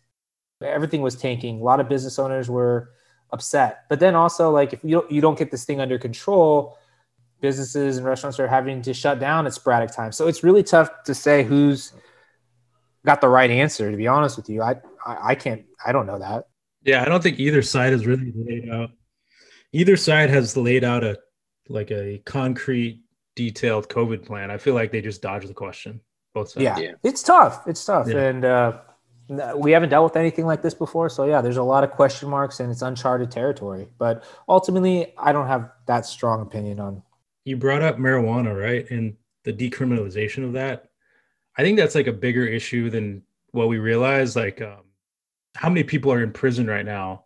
Everything 0.63 1.03
was 1.03 1.17
tanking. 1.17 1.61
A 1.61 1.65
lot 1.65 1.81
of 1.81 1.89
business 1.89 2.19
owners 2.19 2.49
were 2.49 2.91
upset. 3.31 3.85
But 3.89 4.01
then 4.01 4.15
also 4.15 4.51
like 4.51 4.73
if 4.73 4.85
you 4.85 4.93
don't, 4.93 5.11
you 5.11 5.21
don't 5.21 5.39
get 5.39 5.51
this 5.51 5.65
thing 5.65 5.81
under 5.81 5.99
control, 5.99 6.79
businesses 7.41 7.97
and 7.97 8.07
restaurants 8.07 8.39
are 8.39 8.47
having 8.47 8.83
to 8.83 8.95
shut 8.95 9.19
down 9.19 9.47
at 9.47 9.55
sporadic 9.55 9.91
times. 9.91 10.17
So 10.17 10.29
it's 10.29 10.45
really 10.45 10.63
tough 10.63 10.91
to 11.05 11.15
say 11.15 11.43
who's 11.43 11.93
got 13.05 13.21
the 13.21 13.29
right 13.29 13.51
answer. 13.51 13.91
To 13.91 13.97
be 13.97 14.07
honest 14.07 14.37
with 14.37 14.49
you, 14.49 14.63
I 14.63 14.77
I, 15.05 15.31
I 15.31 15.35
can't. 15.35 15.65
I 15.85 15.93
don't 15.93 16.07
know 16.07 16.19
that. 16.19 16.47
Yeah, 16.85 17.03
I 17.03 17.07
don't 17.07 17.23
think 17.23 17.39
either 17.39 17.63
side 17.63 17.93
has 17.93 18.07
really 18.07 18.33
laid 18.35 18.71
out. 18.71 18.91
Either 19.73 19.97
side 19.97 20.31
has 20.31 20.57
laid 20.57 20.85
out 20.85 21.03
a 21.03 21.19
like 21.69 21.91
a 21.91 22.23
concrete, 22.25 23.03
detailed 23.35 23.89
COVID 23.89 24.25
plan. 24.25 24.51
I 24.51 24.59
feel 24.59 24.75
like 24.75 24.93
they 24.93 25.01
just 25.01 25.23
dodged 25.23 25.49
the 25.49 25.55
question. 25.55 26.01
Both 26.35 26.51
sides. 26.51 26.65
Yeah, 26.65 26.79
yeah. 26.79 26.93
it's 27.03 27.23
tough. 27.23 27.63
It's 27.67 27.85
tough, 27.85 28.09
yeah. 28.09 28.19
and 28.19 28.45
uh, 28.45 28.79
we 29.57 29.73
haven't 29.73 29.91
dealt 29.91 30.05
with 30.05 30.17
anything 30.17 30.47
like 30.47 30.63
this 30.63 30.75
before. 30.75 31.09
So 31.09 31.25
yeah, 31.25 31.41
there's 31.41 31.57
a 31.57 31.63
lot 31.63 31.85
of 31.85 31.91
question 31.91 32.29
marks, 32.29 32.61
and 32.61 32.71
it's 32.71 32.83
uncharted 32.83 33.31
territory. 33.31 33.89
But 33.99 34.25
ultimately, 34.49 35.15
I 35.19 35.33
don't 35.33 35.47
have 35.47 35.71
that 35.87 36.07
strong 36.07 36.43
opinion 36.43 36.81
on. 36.81 37.03
You 37.45 37.57
brought 37.57 37.83
up 37.83 37.99
marijuana, 37.99 38.59
right, 38.59 38.89
and 38.91 39.17
the 39.45 39.53
decriminalization 39.53 40.45
of 40.45 40.53
that. 40.55 40.91
I 41.57 41.63
think 41.63 41.77
that's 41.79 41.95
like 41.95 42.07
a 42.07 42.13
bigger 42.13 42.47
issue 42.47 42.91
than 42.91 43.23
what 43.51 43.69
we 43.69 43.79
realize. 43.79 44.37
Like, 44.37 44.61
um, 44.63 44.85
how 45.55 45.69
many 45.69 45.85
people 45.85 46.13
are 46.13 46.23
in 46.23 46.33
prison 46.33 46.67
right 46.67 46.85
now 46.85 47.25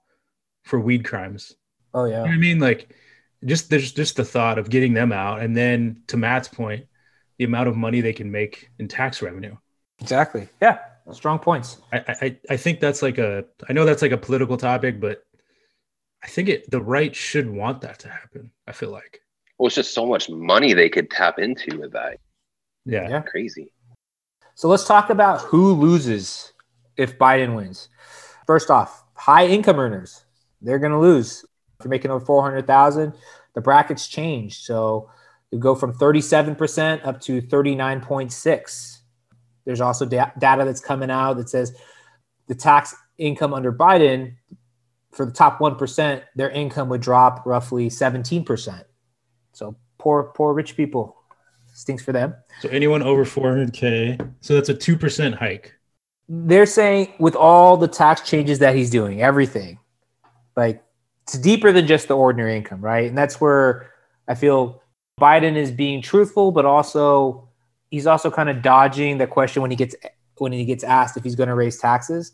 for 0.64 0.80
weed 0.80 1.04
crimes? 1.04 1.54
Oh 1.94 2.04
yeah. 2.04 2.22
You 2.22 2.28
know 2.28 2.34
I 2.34 2.38
mean, 2.38 2.58
like, 2.58 2.94
just 3.44 3.70
there's 3.70 3.92
just 3.92 4.16
the 4.16 4.24
thought 4.24 4.58
of 4.58 4.70
getting 4.70 4.94
them 4.94 5.12
out, 5.12 5.40
and 5.40 5.56
then 5.56 6.02
to 6.08 6.16
Matt's 6.16 6.48
point, 6.48 6.86
the 7.38 7.44
amount 7.44 7.68
of 7.68 7.76
money 7.76 8.00
they 8.00 8.12
can 8.12 8.30
make 8.30 8.70
in 8.78 8.88
tax 8.88 9.22
revenue. 9.22 9.56
Exactly. 10.00 10.48
Yeah. 10.60 10.78
Strong 11.12 11.38
points. 11.38 11.78
I, 11.92 12.16
I 12.20 12.36
I 12.50 12.56
think 12.56 12.80
that's 12.80 13.00
like 13.00 13.18
a 13.18 13.44
I 13.68 13.72
know 13.72 13.84
that's 13.84 14.02
like 14.02 14.10
a 14.10 14.16
political 14.16 14.56
topic, 14.56 15.00
but 15.00 15.22
I 16.24 16.26
think 16.26 16.48
it 16.48 16.68
the 16.70 16.80
right 16.80 17.14
should 17.14 17.48
want 17.48 17.80
that 17.82 18.00
to 18.00 18.08
happen. 18.08 18.50
I 18.66 18.72
feel 18.72 18.90
like. 18.90 19.20
Well, 19.58 19.68
it's 19.68 19.76
just 19.76 19.94
so 19.94 20.04
much 20.04 20.28
money 20.28 20.72
they 20.72 20.88
could 20.88 21.10
tap 21.10 21.38
into 21.38 21.78
with 21.78 21.92
that. 21.92 22.18
Yeah. 22.84 23.08
yeah. 23.08 23.20
Crazy. 23.20 23.72
So 24.56 24.68
let's 24.68 24.84
talk 24.84 25.10
about 25.10 25.42
who 25.42 25.74
loses 25.74 26.52
if 26.96 27.18
Biden 27.18 27.54
wins. 27.54 27.88
First 28.46 28.70
off, 28.70 29.04
high 29.14 29.46
income 29.46 29.78
earners, 29.78 30.24
they're 30.60 30.78
going 30.78 30.92
to 30.92 30.98
lose. 30.98 31.44
If 31.78 31.84
you're 31.84 31.90
making 31.90 32.10
over 32.10 32.24
400,000, 32.24 33.12
the 33.54 33.60
brackets 33.60 34.08
change. 34.08 34.60
So 34.62 35.10
you 35.50 35.58
go 35.58 35.74
from 35.74 35.92
37% 35.92 37.06
up 37.06 37.20
to 37.22 37.40
39.6. 37.40 38.98
There's 39.64 39.80
also 39.80 40.06
da- 40.06 40.30
data 40.38 40.64
that's 40.64 40.80
coming 40.80 41.10
out 41.10 41.34
that 41.34 41.48
says 41.48 41.76
the 42.46 42.54
tax 42.54 42.94
income 43.18 43.54
under 43.54 43.72
Biden 43.72 44.34
for 45.16 45.24
the 45.24 45.32
top 45.32 45.58
1%, 45.58 46.22
their 46.36 46.50
income 46.50 46.88
would 46.90 47.00
drop 47.00 47.46
roughly 47.46 47.88
17%. 47.88 48.84
So 49.52 49.74
poor 49.98 50.24
poor 50.34 50.52
rich 50.52 50.76
people 50.76 51.16
stinks 51.72 52.02
for 52.02 52.12
them. 52.12 52.34
So 52.60 52.68
anyone 52.68 53.02
over 53.02 53.24
400k, 53.24 54.34
so 54.40 54.54
that's 54.54 54.68
a 54.68 54.74
2% 54.74 55.34
hike. 55.34 55.74
They're 56.28 56.66
saying 56.66 57.14
with 57.18 57.34
all 57.34 57.76
the 57.76 57.88
tax 57.88 58.20
changes 58.22 58.58
that 58.58 58.74
he's 58.74 58.90
doing, 58.90 59.22
everything, 59.22 59.78
like 60.56 60.82
it's 61.22 61.38
deeper 61.38 61.72
than 61.72 61.86
just 61.86 62.08
the 62.08 62.16
ordinary 62.16 62.56
income, 62.56 62.80
right? 62.80 63.08
And 63.08 63.16
that's 63.16 63.40
where 63.40 63.90
I 64.28 64.34
feel 64.34 64.82
Biden 65.20 65.56
is 65.56 65.70
being 65.70 66.02
truthful, 66.02 66.52
but 66.52 66.66
also 66.66 67.48
he's 67.90 68.06
also 68.06 68.30
kind 68.30 68.50
of 68.50 68.60
dodging 68.60 69.16
the 69.18 69.26
question 69.26 69.62
when 69.62 69.70
he 69.70 69.76
gets 69.76 69.94
when 70.38 70.52
he 70.52 70.64
gets 70.66 70.84
asked 70.84 71.16
if 71.16 71.24
he's 71.24 71.34
going 71.34 71.48
to 71.48 71.54
raise 71.54 71.78
taxes. 71.78 72.32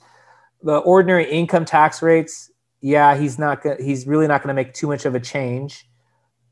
The 0.63 0.79
ordinary 0.79 1.31
income 1.31 1.65
tax 1.65 2.03
rates, 2.03 2.51
yeah, 2.81 3.17
he's 3.17 3.39
not 3.39 3.65
he's 3.79 4.07
really 4.07 4.27
not 4.27 4.43
going 4.43 4.49
to 4.49 4.55
make 4.55 4.75
too 4.75 4.89
much 4.89 5.05
of 5.05 5.15
a 5.15 5.21
change, 5.21 5.89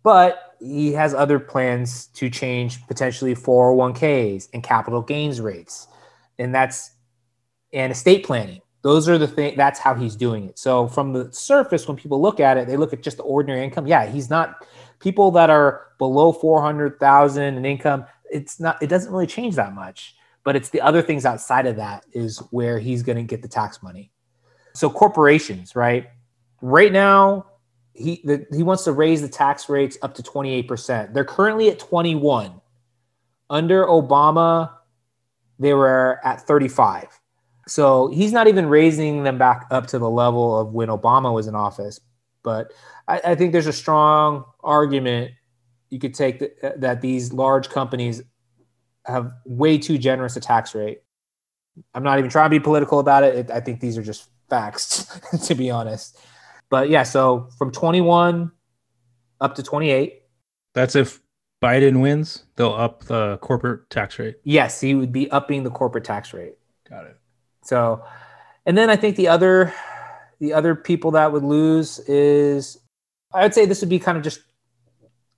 but 0.04 0.54
he 0.60 0.92
has 0.92 1.14
other 1.14 1.40
plans 1.40 2.06
to 2.08 2.30
change 2.30 2.86
potentially 2.86 3.34
401ks 3.34 4.48
and 4.52 4.62
capital 4.62 5.02
gains 5.02 5.40
rates. 5.40 5.88
And 6.38 6.54
that's 6.54 6.92
and 7.72 7.90
estate 7.90 8.24
planning. 8.24 8.60
Those 8.82 9.08
are 9.08 9.18
the 9.18 9.28
things 9.28 9.56
that's 9.56 9.78
how 9.78 9.94
he's 9.94 10.16
doing 10.16 10.46
it. 10.46 10.58
So 10.58 10.88
from 10.88 11.12
the 11.12 11.30
surface, 11.32 11.86
when 11.86 11.96
people 11.96 12.20
look 12.20 12.40
at 12.40 12.56
it, 12.56 12.66
they 12.66 12.76
look 12.76 12.92
at 12.92 13.02
just 13.02 13.18
the 13.18 13.22
ordinary 13.24 13.62
income. 13.62 13.86
Yeah, 13.86 14.06
he's 14.06 14.30
not 14.30 14.66
people 15.00 15.30
that 15.32 15.50
are 15.50 15.88
below 15.98 16.32
400,000 16.32 17.42
in 17.42 17.64
income. 17.64 18.06
It's 18.30 18.58
not, 18.58 18.82
it 18.82 18.86
doesn't 18.86 19.12
really 19.12 19.26
change 19.26 19.56
that 19.56 19.74
much, 19.74 20.16
but 20.44 20.56
it's 20.56 20.70
the 20.70 20.80
other 20.80 21.02
things 21.02 21.26
outside 21.26 21.66
of 21.66 21.76
that 21.76 22.06
is 22.12 22.38
where 22.50 22.78
he's 22.78 23.02
going 23.02 23.16
to 23.18 23.22
get 23.22 23.42
the 23.42 23.48
tax 23.48 23.82
money. 23.82 24.12
So 24.74 24.88
corporations, 24.88 25.76
right? 25.76 26.08
Right 26.62 26.92
now, 26.92 27.46
he 27.92 28.22
the, 28.24 28.46
he 28.52 28.62
wants 28.62 28.84
to 28.84 28.92
raise 28.92 29.20
the 29.20 29.28
tax 29.28 29.68
rates 29.68 29.98
up 30.02 30.14
to 30.14 30.22
28%. 30.22 31.12
They're 31.12 31.24
currently 31.24 31.68
at 31.70 31.78
21. 31.78 32.60
Under 33.50 33.84
Obama, 33.84 34.70
they 35.58 35.74
were 35.74 36.20
at 36.24 36.46
35. 36.46 37.19
So 37.70 38.09
he's 38.09 38.33
not 38.33 38.48
even 38.48 38.66
raising 38.66 39.22
them 39.22 39.38
back 39.38 39.68
up 39.70 39.87
to 39.88 39.98
the 40.00 40.11
level 40.11 40.59
of 40.59 40.72
when 40.72 40.88
Obama 40.88 41.33
was 41.33 41.46
in 41.46 41.54
office. 41.54 42.00
But 42.42 42.72
I, 43.06 43.20
I 43.24 43.35
think 43.37 43.52
there's 43.52 43.68
a 43.68 43.72
strong 43.72 44.44
argument 44.64 45.30
you 45.88 46.00
could 46.00 46.12
take 46.12 46.40
that, 46.40 46.64
uh, 46.64 46.72
that 46.78 47.00
these 47.00 47.33
large 47.33 47.68
companies 47.68 48.22
have 49.06 49.33
way 49.46 49.78
too 49.78 49.98
generous 49.98 50.37
a 50.37 50.40
tax 50.40 50.74
rate. 50.74 51.02
I'm 51.94 52.02
not 52.02 52.18
even 52.18 52.28
trying 52.28 52.46
to 52.46 52.50
be 52.50 52.59
political 52.59 52.98
about 52.98 53.22
it. 53.22 53.37
it 53.37 53.50
I 53.52 53.61
think 53.61 53.78
these 53.78 53.96
are 53.96 54.02
just 54.02 54.28
facts, 54.48 55.06
to 55.46 55.54
be 55.54 55.70
honest. 55.70 56.18
But 56.70 56.90
yeah, 56.90 57.04
so 57.04 57.50
from 57.56 57.70
21 57.70 58.50
up 59.40 59.54
to 59.54 59.62
28. 59.62 60.22
That's 60.74 60.96
if 60.96 61.20
Biden 61.62 62.00
wins, 62.00 62.46
they'll 62.56 62.72
up 62.72 63.04
the 63.04 63.37
corporate 63.38 63.88
tax 63.90 64.18
rate. 64.18 64.38
Yes, 64.42 64.80
he 64.80 64.96
would 64.96 65.12
be 65.12 65.30
upping 65.30 65.62
the 65.62 65.70
corporate 65.70 66.04
tax 66.04 66.35
rate. 66.35 66.54
Got 66.88 67.06
it. 67.06 67.19
So, 67.70 68.02
and 68.66 68.76
then 68.76 68.90
I 68.90 68.96
think 68.96 69.14
the 69.14 69.28
other 69.28 69.72
the 70.40 70.52
other 70.52 70.74
people 70.74 71.12
that 71.12 71.30
would 71.30 71.44
lose 71.44 72.00
is 72.00 72.76
I 73.33 73.44
would 73.44 73.54
say 73.54 73.64
this 73.64 73.80
would 73.80 73.88
be 73.88 74.00
kind 74.00 74.18
of 74.18 74.24
just 74.24 74.40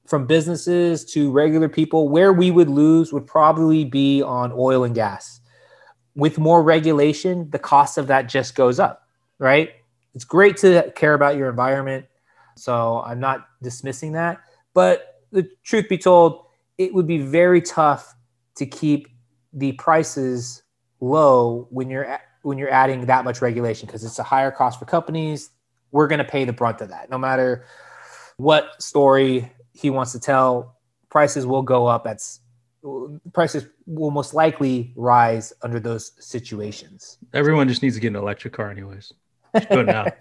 from 0.07 0.27
businesses 0.27 1.05
to 1.13 1.31
regular 1.31 1.69
people. 1.69 2.09
Where 2.09 2.33
we 2.33 2.51
would 2.51 2.71
lose 2.71 3.13
would 3.13 3.27
probably 3.27 3.85
be 3.85 4.23
on 4.23 4.51
oil 4.57 4.83
and 4.83 4.95
gas. 4.95 5.41
With 6.15 6.39
more 6.39 6.63
regulation, 6.63 7.51
the 7.51 7.59
cost 7.59 7.99
of 7.99 8.07
that 8.07 8.31
just 8.31 8.55
goes 8.55 8.81
up, 8.81 9.07
right? 9.39 9.71
it's 10.15 10.25
great 10.25 10.59
to 10.59 10.93
care 10.95 11.15
about 11.15 11.37
your 11.37 11.49
environment. 11.49 12.07
So 12.57 13.03
I'm 13.05 13.21
not 13.21 13.47
dismissing 13.63 14.13
that. 14.13 14.41
But 14.75 15.23
the 15.33 15.49
truth 15.65 15.89
be 15.89 15.97
told, 15.97 16.45
it 16.77 16.93
would 16.93 17.07
be 17.07 17.19
very 17.19 17.63
tough 17.63 18.15
to 18.57 18.67
keep 18.67 19.09
the 19.55 19.73
prices 19.73 20.63
low 21.03 21.67
when 21.71 21.91
you're 21.91 22.19
when 22.43 22.57
you're 22.57 22.71
adding 22.71 23.07
that 23.07 23.25
much 23.25 23.43
regulation 23.43 23.87
because 23.87 24.05
it's 24.05 24.19
a 24.19 24.23
higher 24.23 24.51
cost 24.51 24.79
for 24.79 24.87
companies. 24.87 25.51
We're 25.91 26.07
going 26.07 26.21
to 26.21 26.25
pay 26.25 26.47
the 26.47 26.55
brunt 26.55 26.81
of 26.81 26.89
that, 26.89 27.11
no 27.11 27.19
matter 27.19 27.67
what 28.39 28.83
story 28.83 29.53
he 29.75 29.91
wants 29.91 30.13
to 30.13 30.21
tell. 30.21 30.79
Prices 31.11 31.45
will 31.45 31.63
go 31.63 31.87
up. 31.87 32.05
That's 32.05 32.41
prices 33.33 33.67
will 33.87 34.11
most 34.11 34.33
likely 34.33 34.93
rise 34.97 35.53
under 35.63 35.79
those 35.79 36.13
situations. 36.19 37.19
Everyone 37.35 37.69
just 37.69 37.83
needs 37.83 37.97
to 37.97 38.01
get 38.01 38.09
an 38.09 38.17
electric 38.17 38.55
car, 38.55 38.71
anyways. 38.71 39.13
Just 39.55 39.69
do 39.69 39.81
it 39.81 39.87
now. 39.87 40.07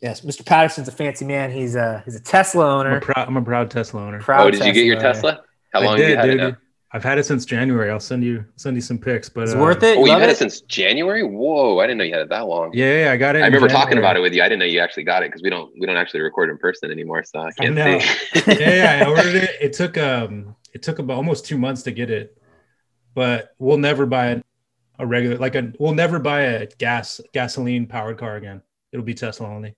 Yes, 0.00 0.20
Mr. 0.20 0.44
Patterson's 0.44 0.86
a 0.86 0.92
fancy 0.92 1.24
man. 1.24 1.50
He's 1.50 1.76
a 1.76 2.02
he's 2.04 2.14
a 2.14 2.20
Tesla 2.20 2.66
I'm 2.66 2.80
owner. 2.80 2.96
a, 2.98 3.00
proud, 3.00 3.26
I'm 3.26 3.38
a 3.38 3.42
proud 3.42 3.70
Tesla 3.70 4.02
owner. 4.02 4.20
Proud 4.20 4.48
oh, 4.48 4.50
did 4.50 4.62
you 4.62 4.72
get 4.74 4.84
your 4.84 4.96
owner. 4.98 5.12
Tesla? 5.14 5.40
How 5.72 5.80
I 5.80 5.84
long 5.84 5.96
have 5.96 6.00
you 6.00 6.06
did, 6.08 6.18
had 6.18 6.24
dude. 6.26 6.40
it 6.40 6.50
now? 6.50 6.56
I've 6.94 7.02
had 7.02 7.18
it 7.18 7.24
since 7.24 7.44
January. 7.44 7.90
I'll 7.90 7.98
send 7.98 8.22
you 8.22 8.44
send 8.54 8.76
you 8.76 8.80
some 8.80 8.98
pics. 8.98 9.28
But 9.28 9.42
It's 9.44 9.54
uh, 9.54 9.58
worth 9.58 9.82
it. 9.82 9.98
Oh, 9.98 10.04
You 10.04 10.12
you've 10.12 10.20
had 10.20 10.28
it? 10.30 10.34
it 10.34 10.38
since 10.38 10.60
January? 10.60 11.24
Whoa, 11.24 11.80
I 11.80 11.86
didn't 11.88 11.98
know 11.98 12.04
you 12.04 12.12
had 12.12 12.22
it 12.22 12.28
that 12.28 12.46
long. 12.46 12.70
Yeah, 12.72 13.06
yeah, 13.06 13.12
I 13.12 13.16
got 13.16 13.34
it. 13.34 13.40
I 13.42 13.48
in 13.48 13.52
remember 13.52 13.68
talking 13.68 13.98
about 13.98 14.16
it 14.16 14.20
with 14.20 14.32
you. 14.32 14.42
I 14.42 14.48
didn't 14.48 14.60
know 14.60 14.64
you 14.64 14.78
actually 14.78 15.02
got 15.02 15.24
it 15.24 15.28
because 15.30 15.42
we 15.42 15.50
don't 15.50 15.72
we 15.78 15.86
don't 15.86 15.96
actually 15.96 16.20
record 16.20 16.50
in 16.50 16.56
person 16.58 16.92
anymore, 16.92 17.24
so 17.24 17.40
I 17.40 17.50
can't 17.52 17.74
know. 17.74 17.98
see. 17.98 18.42
yeah, 18.46 18.98
yeah, 18.98 19.06
I 19.06 19.10
ordered 19.10 19.34
it. 19.34 19.50
It 19.60 19.72
took 19.72 19.98
um, 19.98 20.54
it 20.72 20.82
took 20.84 21.00
about 21.00 21.16
almost 21.16 21.46
two 21.46 21.58
months 21.58 21.82
to 21.82 21.90
get 21.90 22.10
it, 22.10 22.38
but 23.14 23.54
we'll 23.58 23.78
never 23.78 24.06
buy 24.06 24.26
a, 24.26 24.42
a 25.00 25.06
regular 25.06 25.36
like 25.38 25.56
a 25.56 25.72
we'll 25.80 25.94
never 25.94 26.20
buy 26.20 26.42
a 26.42 26.66
gas 26.78 27.20
gasoline 27.32 27.86
powered 27.88 28.18
car 28.18 28.36
again. 28.36 28.62
It'll 28.92 29.04
be 29.04 29.14
Tesla 29.14 29.48
only. 29.48 29.74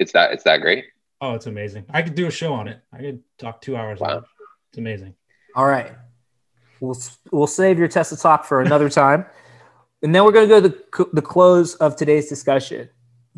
it's 0.00 0.10
that 0.12 0.32
it's 0.32 0.42
that 0.42 0.60
great. 0.60 0.86
Oh, 1.20 1.34
it's 1.34 1.46
amazing. 1.46 1.84
I 1.90 2.02
could 2.02 2.16
do 2.16 2.26
a 2.26 2.30
show 2.32 2.52
on 2.52 2.66
it. 2.66 2.80
I 2.92 2.98
could 2.98 3.22
talk 3.38 3.60
two 3.60 3.76
hours. 3.76 4.00
Wow. 4.00 4.08
On 4.10 4.16
it. 4.18 4.24
It's 4.70 4.78
amazing. 4.78 5.14
All 5.54 5.66
right. 5.66 5.92
We'll 6.80 6.96
we'll 7.30 7.46
save 7.46 7.78
your 7.78 7.88
Tesla 7.88 8.18
talk 8.18 8.44
for 8.44 8.60
another 8.60 8.88
time. 8.88 9.26
and 10.02 10.14
then 10.14 10.24
we're 10.24 10.32
going 10.32 10.48
to 10.48 10.54
go 10.54 10.60
to 10.60 10.68
the, 10.68 11.10
the 11.14 11.22
close 11.22 11.74
of 11.76 11.96
today's 11.96 12.28
discussion. 12.28 12.88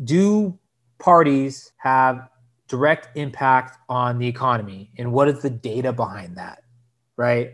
Do 0.03 0.57
parties 0.99 1.71
have 1.77 2.29
direct 2.67 3.17
impact 3.17 3.77
on 3.89 4.17
the 4.17 4.27
economy 4.27 4.91
and 4.97 5.11
what 5.11 5.27
is 5.27 5.41
the 5.41 5.49
data 5.49 5.91
behind 5.91 6.37
that? 6.37 6.63
Right? 7.17 7.53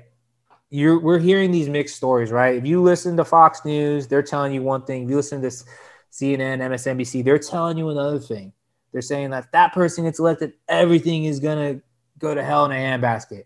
You're 0.69 0.99
we're 0.99 1.19
hearing 1.19 1.51
these 1.51 1.69
mixed 1.69 1.95
stories, 1.95 2.31
right? 2.31 2.55
If 2.55 2.65
you 2.65 2.81
listen 2.81 3.15
to 3.17 3.25
Fox 3.25 3.63
News, 3.63 4.07
they're 4.07 4.21
telling 4.21 4.53
you 4.53 4.61
one 4.61 4.83
thing. 4.83 5.03
If 5.03 5.09
you 5.09 5.15
listen 5.15 5.41
to 5.41 5.47
CNN, 5.47 6.59
MSNBC, 6.59 7.23
they're 7.23 7.39
telling 7.39 7.77
you 7.77 7.89
another 7.89 8.19
thing. 8.19 8.51
They're 8.91 9.01
saying 9.01 9.29
that 9.29 9.51
that 9.51 9.73
person 9.73 10.03
gets 10.05 10.19
elected, 10.19 10.53
everything 10.67 11.25
is 11.25 11.39
going 11.39 11.75
to 11.75 11.83
go 12.17 12.33
to 12.33 12.43
hell 12.43 12.65
in 12.65 12.71
a 12.71 12.75
handbasket. 12.75 13.43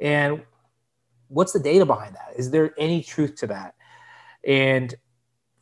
And 0.00 0.42
what's 1.28 1.52
the 1.52 1.60
data 1.60 1.84
behind 1.84 2.14
that? 2.14 2.32
Is 2.36 2.50
there 2.50 2.72
any 2.78 3.02
truth 3.02 3.36
to 3.36 3.46
that? 3.48 3.74
And 4.44 4.94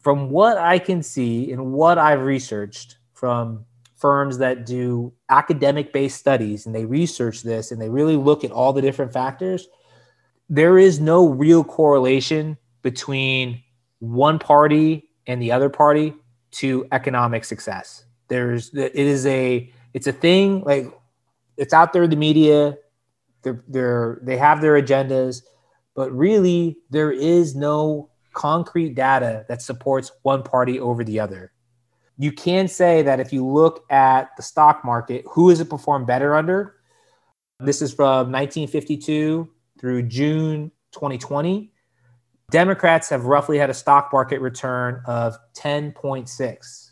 from 0.00 0.30
what 0.30 0.58
I 0.58 0.78
can 0.78 1.02
see 1.02 1.50
and 1.50 1.72
what 1.72 1.98
I've 1.98 2.22
researched 2.22 2.98
from 3.14 3.64
firms 3.96 4.38
that 4.38 4.66
do 4.66 5.12
academic 5.30 5.92
based 5.92 6.18
studies 6.18 6.66
and 6.66 6.74
they 6.74 6.84
research 6.84 7.42
this 7.42 7.72
and 7.72 7.80
they 7.80 7.88
really 7.88 8.16
look 8.16 8.44
at 8.44 8.50
all 8.50 8.72
the 8.72 8.82
different 8.82 9.12
factors, 9.12 9.66
there 10.50 10.78
is 10.78 11.00
no 11.00 11.28
real 11.28 11.64
correlation 11.64 12.58
between 12.82 13.62
one 14.00 14.38
party 14.38 15.08
and 15.26 15.40
the 15.40 15.50
other 15.50 15.70
party 15.70 16.12
to 16.50 16.86
economic 16.92 17.44
success. 17.44 18.04
There's 18.28 18.74
it 18.74 18.94
is 18.94 19.24
a 19.26 19.72
it's 19.94 20.06
a 20.06 20.12
thing 20.12 20.62
like 20.64 20.86
it's 21.56 21.72
out 21.72 21.92
there 21.92 22.02
in 22.02 22.10
the 22.10 22.16
media. 22.16 22.76
They're, 23.42 23.64
they're 23.68 24.18
they 24.22 24.36
have 24.36 24.60
their 24.60 24.80
agendas, 24.80 25.42
but 25.94 26.12
really 26.12 26.78
there 26.90 27.12
is 27.12 27.54
no 27.54 28.10
concrete 28.32 28.94
data 28.94 29.44
that 29.48 29.62
supports 29.62 30.12
one 30.22 30.42
party 30.42 30.78
over 30.78 31.04
the 31.04 31.20
other. 31.20 31.52
You 32.18 32.32
can 32.32 32.68
say 32.68 33.02
that 33.02 33.20
if 33.20 33.32
you 33.32 33.46
look 33.46 33.84
at 33.90 34.36
the 34.36 34.42
stock 34.42 34.84
market, 34.84 35.24
who 35.28 35.48
has 35.48 35.60
it 35.60 35.70
performed 35.70 36.06
better 36.06 36.34
under? 36.34 36.76
This 37.60 37.82
is 37.82 37.92
from 37.92 38.32
1952 38.32 39.48
through 39.80 40.02
June 40.02 40.70
2020. 40.92 41.72
Democrats 42.50 43.08
have 43.08 43.24
roughly 43.24 43.58
had 43.58 43.70
a 43.70 43.74
stock 43.74 44.10
market 44.12 44.40
return 44.40 45.02
of 45.06 45.36
10.6, 45.56 46.90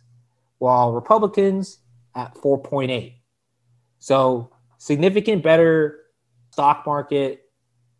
while 0.58 0.92
Republicans 0.92 1.78
at 2.16 2.34
4.8. 2.34 3.14
So 3.98 4.50
significant 4.78 5.42
better 5.42 6.00
stock 6.50 6.84
market 6.84 7.41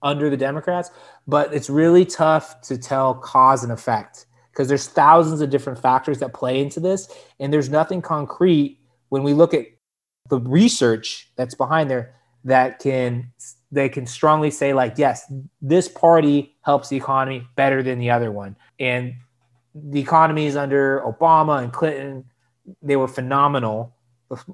under 0.02 0.28
the 0.28 0.36
Democrats, 0.36 0.90
but 1.26 1.52
it's 1.54 1.70
really 1.70 2.04
tough 2.04 2.60
to 2.62 2.76
tell 2.76 3.14
cause 3.14 3.62
and 3.62 3.72
effect 3.72 4.26
because 4.50 4.68
there's 4.68 4.86
thousands 4.86 5.40
of 5.40 5.50
different 5.50 5.78
factors 5.78 6.18
that 6.18 6.34
play 6.34 6.60
into 6.60 6.80
this, 6.80 7.08
and 7.40 7.52
there's 7.52 7.70
nothing 7.70 8.02
concrete 8.02 8.78
when 9.08 9.22
we 9.22 9.32
look 9.32 9.54
at 9.54 9.66
the 10.28 10.40
research 10.40 11.30
that's 11.36 11.54
behind 11.54 11.90
there 11.90 12.14
that 12.44 12.78
can 12.78 13.30
they 13.70 13.88
can 13.88 14.06
strongly 14.06 14.50
say 14.50 14.72
like 14.72 14.94
yes 14.96 15.30
this 15.60 15.88
party 15.88 16.56
helps 16.62 16.88
the 16.88 16.96
economy 16.96 17.46
better 17.56 17.82
than 17.82 17.98
the 17.98 18.10
other 18.10 18.32
one. 18.32 18.56
And 18.78 19.14
the 19.74 20.00
economies 20.00 20.56
under 20.56 21.00
obama 21.00 21.62
and 21.62 21.72
clinton. 21.72 22.24
They 22.80 22.96
were 22.96 23.08
phenomenal. 23.08 23.96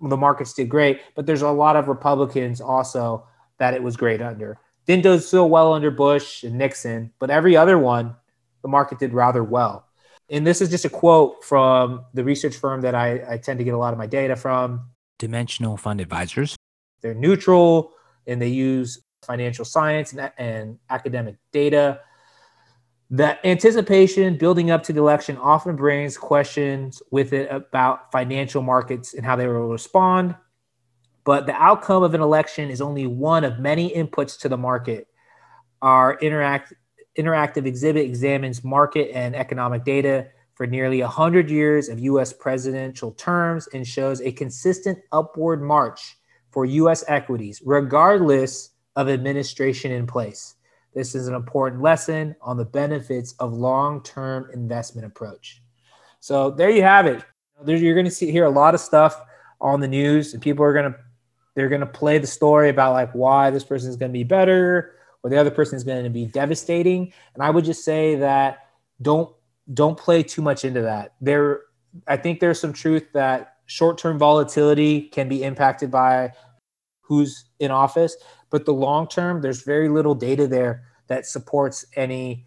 The, 0.02 0.16
markets 0.16 0.54
did 0.54 0.68
great 0.68 1.00
but 1.14 1.24
there's 1.24 1.42
a 1.42 1.50
lot 1.50 1.76
of 1.76 1.86
republicans 1.86 2.60
also 2.60 3.24
that 3.58 3.74
it 3.74 3.82
was 3.82 3.96
great 3.96 4.20
under 4.20 4.58
didn't 4.88 5.04
do 5.04 5.18
so 5.20 5.46
well 5.46 5.72
under 5.72 5.92
bush 5.92 6.42
and 6.42 6.58
nixon 6.58 7.12
but 7.20 7.30
every 7.30 7.56
other 7.56 7.78
one 7.78 8.16
the 8.62 8.68
market 8.68 8.98
did 8.98 9.12
rather 9.12 9.44
well 9.44 9.86
and 10.30 10.46
this 10.46 10.60
is 10.60 10.68
just 10.68 10.84
a 10.84 10.90
quote 10.90 11.44
from 11.44 12.04
the 12.14 12.22
research 12.24 12.56
firm 12.56 12.80
that 12.82 12.94
I, 12.94 13.34
I 13.34 13.38
tend 13.38 13.58
to 13.58 13.64
get 13.64 13.74
a 13.74 13.78
lot 13.78 13.92
of 13.92 13.98
my 13.98 14.06
data 14.06 14.36
from 14.36 14.90
Dimensional 15.18 15.76
Fund 15.76 16.00
Advisors. 16.00 16.56
they're 17.00 17.14
neutral 17.14 17.92
and 18.26 18.42
they 18.42 18.48
use 18.48 19.00
financial 19.22 19.64
science 19.64 20.12
and, 20.12 20.30
and 20.38 20.78
academic 20.90 21.36
data. 21.52 22.00
The 23.10 23.44
anticipation 23.46 24.36
building 24.36 24.70
up 24.70 24.82
to 24.84 24.92
the 24.92 25.00
election 25.00 25.38
often 25.38 25.76
brings 25.76 26.18
questions 26.18 27.02
with 27.10 27.32
it 27.32 27.50
about 27.50 28.12
financial 28.12 28.62
markets 28.62 29.14
and 29.14 29.24
how 29.24 29.34
they 29.34 29.46
will 29.46 29.68
respond. 29.68 30.36
But 31.24 31.46
the 31.46 31.54
outcome 31.54 32.02
of 32.02 32.14
an 32.14 32.20
election 32.20 32.70
is 32.70 32.80
only 32.80 33.06
one 33.06 33.44
of 33.44 33.58
many 33.58 33.90
inputs 33.90 34.38
to 34.40 34.48
the 34.48 34.56
market. 34.56 35.08
Our 35.82 36.18
interact, 36.20 36.72
interactive 37.18 37.66
exhibit 37.66 38.04
examines 38.04 38.64
market 38.64 39.10
and 39.14 39.36
economic 39.36 39.84
data 39.84 40.28
for 40.54 40.66
nearly 40.66 41.00
100 41.02 41.50
years 41.50 41.88
of 41.88 42.00
US 42.00 42.32
presidential 42.32 43.12
terms 43.12 43.68
and 43.74 43.86
shows 43.86 44.20
a 44.20 44.32
consistent 44.32 44.98
upward 45.12 45.62
march 45.62 46.16
for 46.50 46.64
US 46.64 47.04
equities, 47.06 47.62
regardless 47.64 48.70
of 48.96 49.08
administration 49.08 49.92
in 49.92 50.06
place. 50.06 50.54
This 50.94 51.14
is 51.14 51.28
an 51.28 51.34
important 51.34 51.82
lesson 51.82 52.34
on 52.40 52.56
the 52.56 52.64
benefits 52.64 53.34
of 53.38 53.52
long-term 53.52 54.50
investment 54.52 55.06
approach. 55.06 55.62
So 56.20 56.50
there 56.50 56.70
you 56.70 56.82
have 56.82 57.06
it. 57.06 57.22
You're 57.64 57.94
going 57.94 58.06
to 58.06 58.10
see 58.10 58.32
hear 58.32 58.46
a 58.46 58.50
lot 58.50 58.74
of 58.74 58.80
stuff 58.80 59.20
on 59.60 59.80
the 59.80 59.86
news, 59.86 60.34
and 60.34 60.42
people 60.42 60.64
are 60.64 60.72
going 60.72 60.92
to 60.92 60.98
they're 61.58 61.68
going 61.68 61.80
to 61.80 61.86
play 61.86 62.18
the 62.18 62.26
story 62.26 62.68
about 62.68 62.92
like 62.92 63.10
why 63.16 63.50
this 63.50 63.64
person 63.64 63.90
is 63.90 63.96
going 63.96 64.12
to 64.12 64.16
be 64.16 64.22
better 64.22 64.94
or 65.24 65.30
the 65.30 65.36
other 65.36 65.50
person 65.50 65.76
is 65.76 65.82
going 65.82 66.04
to 66.04 66.08
be 66.08 66.24
devastating. 66.24 67.12
And 67.34 67.42
I 67.42 67.50
would 67.50 67.64
just 67.64 67.84
say 67.84 68.14
that 68.14 68.68
don't 69.02 69.34
don't 69.74 69.98
play 69.98 70.22
too 70.22 70.40
much 70.40 70.64
into 70.64 70.82
that. 70.82 71.14
There, 71.20 71.62
I 72.06 72.16
think 72.16 72.38
there's 72.38 72.60
some 72.60 72.72
truth 72.72 73.08
that 73.12 73.56
short-term 73.66 74.20
volatility 74.20 75.08
can 75.08 75.28
be 75.28 75.42
impacted 75.42 75.90
by 75.90 76.32
who's 77.00 77.46
in 77.58 77.72
office, 77.72 78.16
but 78.50 78.64
the 78.64 78.72
long 78.72 79.08
term, 79.08 79.42
there's 79.42 79.64
very 79.64 79.88
little 79.88 80.14
data 80.14 80.46
there 80.46 80.84
that 81.08 81.26
supports 81.26 81.84
any 81.96 82.46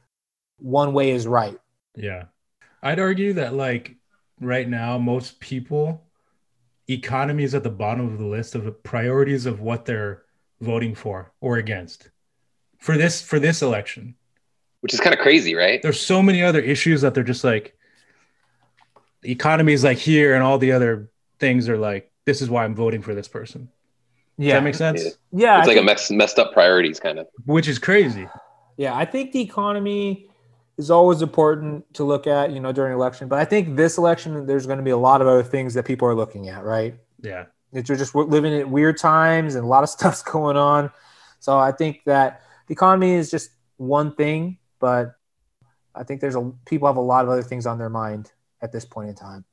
one 0.58 0.94
way 0.94 1.12
is 1.12 1.28
right. 1.28 1.60
Yeah. 1.98 2.24
I'd 2.82 3.00
argue 3.00 3.34
that 3.34 3.56
like 3.56 3.98
right 4.40 4.70
now, 4.70 4.98
most 4.98 5.42
people 5.42 6.02
economy 6.94 7.44
is 7.44 7.54
at 7.56 7.64
the 7.64 7.70
bottom 7.70 8.08
of 8.08 8.18
the 8.18 8.26
list 8.26 8.56
of 8.56 8.64
the 8.66 8.72
priorities 8.72 9.46
of 9.46 9.62
what 9.62 9.86
they're 9.86 10.24
voting 10.60 10.96
for 10.96 11.32
or 11.42 11.58
against 11.58 12.10
for 12.80 12.98
this 12.98 13.22
for 13.22 13.40
this 13.40 13.62
election. 13.62 14.16
Which 14.82 14.94
is 14.94 15.00
kind 15.00 15.14
of 15.14 15.20
crazy, 15.20 15.54
right? 15.54 15.82
There's 15.82 16.00
so 16.00 16.24
many 16.24 16.42
other 16.44 16.60
issues 16.60 17.02
that 17.02 17.14
they're 17.14 17.24
just 17.24 17.44
like 17.44 17.76
the 19.22 19.32
economy 19.32 19.74
is 19.74 19.84
like 19.84 20.00
here 20.00 20.34
and 20.34 20.44
all 20.44 20.58
the 20.58 20.72
other 20.72 21.10
things 21.40 21.70
are 21.70 21.78
like 21.78 22.12
this 22.26 22.42
is 22.42 22.50
why 22.50 22.64
I'm 22.64 22.76
voting 22.76 23.02
for 23.02 23.14
this 23.14 23.28
person. 23.28 23.70
Does 24.40 24.48
Yeah, 24.48 24.56
that 24.56 24.64
make 24.64 24.76
sense? 24.76 25.04
Yeah. 25.04 25.10
yeah, 25.32 25.60
It's 25.60 25.68
I 25.68 25.72
like 25.72 25.78
a 25.78 25.84
mess, 25.84 26.10
messed 26.10 26.40
up 26.40 26.54
priorities 26.54 27.00
kind 27.00 27.20
of. 27.20 27.28
Which 27.46 27.68
is 27.68 27.78
crazy. 27.78 28.28
Yeah, 28.78 28.96
I 28.96 29.06
think 29.06 29.32
the 29.32 29.42
economy 29.42 30.31
is 30.86 30.92
always 30.92 31.22
important 31.22 31.92
to 31.94 32.04
look 32.04 32.28
at, 32.28 32.52
you 32.52 32.60
know, 32.60 32.72
during 32.72 32.94
election. 32.94 33.28
But 33.28 33.40
I 33.40 33.46
think 33.46 33.76
this 33.76 33.98
election, 33.98 34.46
there's 34.46 34.66
going 34.66 34.78
to 34.78 34.84
be 34.84 34.92
a 34.92 34.98
lot 34.98 35.22
of 35.22 35.28
other 35.28 35.44
things 35.44 35.74
that 35.76 35.86
people 35.86 36.08
are 36.08 36.16
looking 36.16 36.50
at, 36.50 36.64
right? 36.64 36.96
Yeah. 37.22 37.46
It's 37.74 37.90
we're 37.90 37.96
just 37.96 38.14
we're 38.14 38.26
living 38.26 38.54
in 38.54 38.72
weird 38.72 38.98
times 38.98 39.56
and 39.56 39.64
a 39.64 39.68
lot 39.68 39.84
of 39.84 39.90
stuff's 39.98 40.24
going 40.24 40.58
on. 40.58 40.92
So 41.40 41.58
I 41.58 41.72
think 41.72 42.02
that 42.06 42.44
the 42.68 42.74
economy 42.74 43.14
is 43.14 43.32
just 43.32 43.52
one 43.78 44.14
thing, 44.14 44.58
but 44.80 45.16
I 45.96 46.04
think 46.04 46.22
there's 46.22 46.36
a 46.36 46.52
people 46.66 46.88
have 46.88 46.98
a 46.98 47.02
lot 47.02 47.24
of 47.24 47.30
other 47.30 47.44
things 47.44 47.66
on 47.66 47.78
their 47.78 47.90
mind 47.90 48.32
at 48.62 48.72
this 48.72 48.86
point 48.86 49.10
in 49.10 49.16
time. 49.16 49.46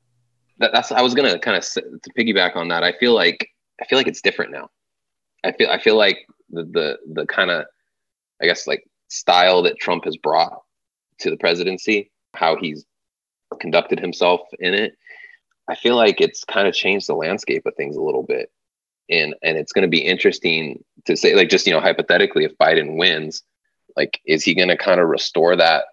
That, 0.59 0.73
that's 0.73 0.93
I 0.93 1.03
was 1.03 1.15
gonna 1.15 1.39
kind 1.39 1.57
of 1.57 1.65
to 1.65 2.11
piggyback 2.17 2.57
on 2.57 2.69
that. 2.69 2.83
I 2.83 2.93
feel 2.93 3.15
like 3.15 3.49
I 3.81 3.85
feel 3.87 3.99
like 3.99 4.09
it's 4.09 4.21
different 4.21 4.53
now. 4.53 4.69
I 5.45 5.53
feel 5.53 5.71
I 5.71 5.81
feel 5.81 5.97
like 5.97 6.19
the 6.51 6.65
the 6.65 6.99
the 7.13 7.27
kind 7.27 7.51
of 7.51 7.67
I 8.43 8.47
guess 8.47 8.67
like 8.67 8.85
style 9.09 9.63
that 9.63 9.79
Trump 9.79 10.05
has 10.05 10.17
brought 10.17 10.63
to 11.21 11.31
the 11.31 11.37
presidency, 11.37 12.11
how 12.35 12.57
he's 12.57 12.85
conducted 13.61 14.01
himself 14.01 14.41
in 14.59 14.75
it, 14.75 14.97
I 15.69 15.75
feel 15.75 15.97
like 15.97 16.21
it's 16.21 16.45
kind 16.45 16.67
of 16.67 16.75
changed 16.75 17.07
the 17.07 17.15
landscape 17.15 17.67
of 17.67 17.75
things 17.75 17.97
a 17.97 18.03
little 18.03 18.23
bit. 18.23 18.51
And 19.11 19.35
and 19.43 19.57
it's 19.57 19.73
going 19.73 19.83
to 19.83 19.89
be 19.89 20.05
interesting 20.05 20.85
to 21.07 21.17
say 21.17 21.35
like 21.35 21.49
just 21.49 21.67
you 21.67 21.73
know 21.73 21.81
hypothetically 21.81 22.45
if 22.45 22.57
Biden 22.59 22.99
wins, 22.99 23.43
like 23.97 24.21
is 24.27 24.45
he 24.45 24.55
going 24.55 24.69
to 24.69 24.77
kind 24.77 25.01
of 25.01 25.09
restore 25.09 25.57
that 25.57 25.85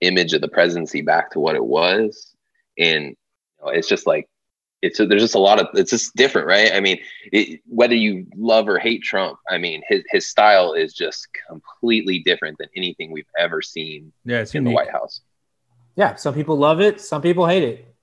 image 0.00 0.34
of 0.34 0.40
the 0.40 0.48
presidency 0.48 1.00
back 1.00 1.30
to 1.30 1.40
what 1.40 1.56
it 1.56 1.64
was? 1.64 2.34
And 2.78 3.06
you 3.06 3.64
know, 3.64 3.70
it's 3.70 3.88
just 3.88 4.06
like 4.06 4.28
it's 4.82 4.98
there's 4.98 5.22
just 5.22 5.34
a 5.34 5.40
lot 5.40 5.60
of 5.60 5.68
it's 5.74 5.90
just 5.90 6.14
different, 6.14 6.46
right? 6.46 6.72
I 6.72 6.80
mean, 6.80 6.98
it, 7.32 7.60
whether 7.66 7.94
you 7.94 8.26
love 8.36 8.68
or 8.68 8.78
hate 8.78 9.02
Trump, 9.02 9.38
I 9.48 9.58
mean, 9.58 9.82
his 9.88 10.04
his 10.10 10.26
style 10.26 10.72
is 10.72 10.94
just 10.94 11.28
completely 11.48 12.20
different 12.20 12.58
than 12.58 12.68
anything 12.76 13.10
we've 13.10 13.30
ever 13.38 13.60
seen 13.60 14.12
Yeah, 14.24 14.40
it's 14.40 14.54
in 14.54 14.64
the 14.64 14.70
White 14.70 14.90
House. 14.90 15.20
Yeah, 15.96 16.14
some 16.14 16.34
people 16.34 16.56
love 16.56 16.80
it, 16.80 17.00
some 17.00 17.22
people 17.22 17.46
hate 17.46 17.64
it. 17.64 17.94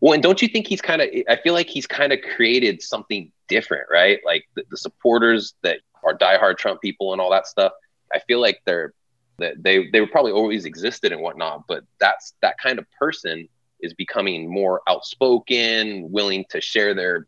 Well, 0.00 0.12
and 0.12 0.22
don't 0.22 0.42
you 0.42 0.48
think 0.48 0.66
he's 0.66 0.80
kind 0.80 1.00
of? 1.00 1.08
I 1.28 1.36
feel 1.36 1.54
like 1.54 1.68
he's 1.68 1.86
kind 1.86 2.12
of 2.12 2.18
created 2.34 2.82
something 2.82 3.30
different, 3.48 3.86
right? 3.90 4.18
Like 4.24 4.44
the, 4.56 4.64
the 4.70 4.76
supporters 4.76 5.54
that 5.62 5.78
are 6.02 6.16
diehard 6.16 6.58
Trump 6.58 6.80
people 6.82 7.12
and 7.12 7.20
all 7.20 7.30
that 7.30 7.46
stuff. 7.46 7.72
I 8.12 8.18
feel 8.18 8.40
like 8.40 8.60
they're 8.64 8.92
that 9.38 9.62
they 9.62 9.88
they 9.90 10.00
were 10.00 10.06
probably 10.06 10.32
always 10.32 10.64
existed 10.64 11.12
and 11.12 11.20
whatnot, 11.20 11.66
but 11.68 11.84
that's 12.00 12.34
that 12.42 12.56
kind 12.58 12.78
of 12.78 12.86
person 12.98 13.48
is 13.84 13.94
becoming 13.94 14.52
more 14.52 14.80
outspoken, 14.88 16.10
willing 16.10 16.44
to 16.50 16.60
share 16.60 16.94
their 16.94 17.26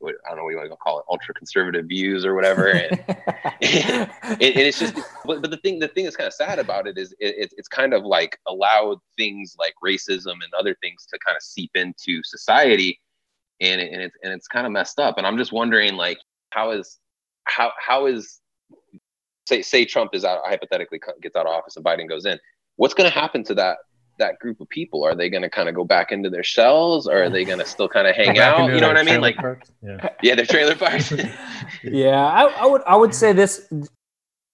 I 0.00 0.28
don't 0.28 0.36
know 0.36 0.44
what 0.44 0.50
you 0.50 0.56
want 0.58 0.70
to 0.70 0.76
call 0.76 1.00
it, 1.00 1.04
ultra 1.10 1.34
conservative 1.34 1.86
views 1.86 2.24
or 2.24 2.34
whatever. 2.34 2.68
And, 2.68 2.92
and, 3.08 4.10
and 4.30 4.40
it's 4.40 4.78
just, 4.78 4.94
but, 5.24 5.42
but 5.42 5.50
the 5.50 5.56
thing, 5.56 5.80
the 5.80 5.88
thing 5.88 6.04
that's 6.04 6.16
kind 6.16 6.28
of 6.28 6.32
sad 6.34 6.60
about 6.60 6.86
it 6.86 6.96
is 6.96 7.12
it, 7.18 7.34
it, 7.36 7.54
it's 7.56 7.66
kind 7.66 7.92
of 7.92 8.04
like 8.04 8.38
allowed 8.46 8.98
things 9.16 9.56
like 9.58 9.74
racism 9.84 10.34
and 10.34 10.54
other 10.56 10.76
things 10.80 11.04
to 11.06 11.18
kind 11.18 11.36
of 11.36 11.42
seep 11.42 11.72
into 11.74 12.22
society, 12.22 13.00
and 13.60 13.80
it, 13.80 13.92
and 13.92 14.02
it's 14.02 14.16
and 14.22 14.32
it's 14.32 14.46
kind 14.46 14.66
of 14.66 14.72
messed 14.72 15.00
up. 15.00 15.18
And 15.18 15.26
I'm 15.26 15.36
just 15.36 15.52
wondering, 15.52 15.94
like, 15.94 16.18
how 16.50 16.70
is 16.70 16.98
how 17.44 17.72
how 17.76 18.06
is 18.06 18.38
say 19.48 19.62
say 19.62 19.84
Trump 19.84 20.14
is 20.14 20.24
out 20.24 20.42
hypothetically 20.44 21.00
gets 21.20 21.34
out 21.34 21.46
of 21.46 21.52
office 21.52 21.76
and 21.76 21.84
Biden 21.84 22.08
goes 22.08 22.24
in, 22.24 22.38
what's 22.76 22.94
going 22.94 23.10
to 23.10 23.18
happen 23.18 23.42
to 23.44 23.54
that 23.54 23.78
that 24.18 24.38
group 24.38 24.60
of 24.60 24.68
people? 24.68 25.04
Are 25.04 25.14
they 25.14 25.28
going 25.28 25.42
to 25.42 25.50
kind 25.50 25.68
of 25.68 25.74
go 25.74 25.84
back 25.84 26.12
into 26.12 26.28
their 26.30 26.42
shells, 26.44 27.06
or 27.06 27.22
are 27.24 27.30
they 27.30 27.44
going 27.44 27.58
to 27.58 27.64
still 27.66 27.88
kind 27.88 28.06
of 28.06 28.14
hang 28.14 28.38
out? 28.38 28.72
You 28.72 28.80
know 28.80 28.88
what 28.88 28.96
I 28.98 29.02
mean? 29.02 29.20
Like, 29.20 29.36
parks. 29.36 29.70
yeah. 29.82 30.08
yeah, 30.22 30.34
their 30.34 30.46
trailer 30.46 30.74
parks. 30.86 31.12
yeah, 31.82 32.24
I, 32.24 32.44
I 32.44 32.66
would 32.66 32.82
I 32.86 32.96
would 32.96 33.14
say 33.14 33.32
this 33.32 33.72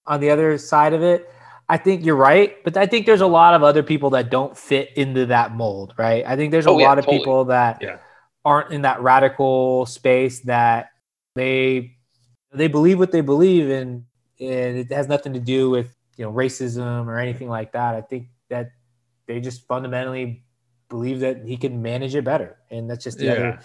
on 0.07 0.19
the 0.19 0.29
other 0.29 0.57
side 0.57 0.93
of 0.93 1.01
it. 1.03 1.29
I 1.67 1.77
think 1.77 2.05
you're 2.05 2.15
right, 2.15 2.63
but 2.63 2.77
I 2.77 2.85
think 2.85 3.07
there's 3.07 3.21
a 3.21 3.27
lot 3.27 3.55
of 3.55 3.63
other 3.63 3.81
people 3.81 4.11
that 4.11 4.29
don't 4.29 4.55
fit 4.55 4.91
into 4.95 5.25
that 5.27 5.55
mold, 5.55 5.95
right? 5.97 6.23
I 6.27 6.35
think 6.35 6.51
there's 6.51 6.67
a 6.67 6.69
Oh, 6.69 6.77
yeah, 6.77 6.87
lot 6.87 6.99
of 6.99 7.05
totally. 7.05 7.19
people 7.19 7.45
that 7.45 7.81
Yeah. 7.81 7.97
aren't 8.43 8.71
in 8.71 8.83
that 8.83 9.01
radical 9.01 9.87
space 9.87 10.41
that 10.41 10.89
they 11.35 11.95
they 12.53 12.67
believe 12.67 12.99
what 12.99 13.11
they 13.11 13.21
believe 13.21 13.69
in 13.69 14.05
and 14.39 14.77
it 14.77 14.91
has 14.91 15.07
nothing 15.07 15.33
to 15.33 15.39
do 15.39 15.69
with 15.71 15.93
you 16.17 16.23
know 16.25 16.31
racism 16.31 17.07
or 17.07 17.17
anything 17.17 17.49
like 17.49 17.71
that. 17.71 17.95
I 17.95 18.01
think 18.01 18.27
that 18.51 18.69
they 19.27 19.39
just 19.39 19.67
fundamentally 19.67 20.43
believe 20.89 21.19
that 21.21 21.45
he 21.45 21.57
can 21.57 21.81
manage 21.81 22.15
it 22.15 22.23
better, 22.23 22.57
and 22.69 22.89
that's 22.89 23.03
just 23.03 23.17
the 23.17 23.25
Yeah. 23.25 23.31
other. 23.31 23.59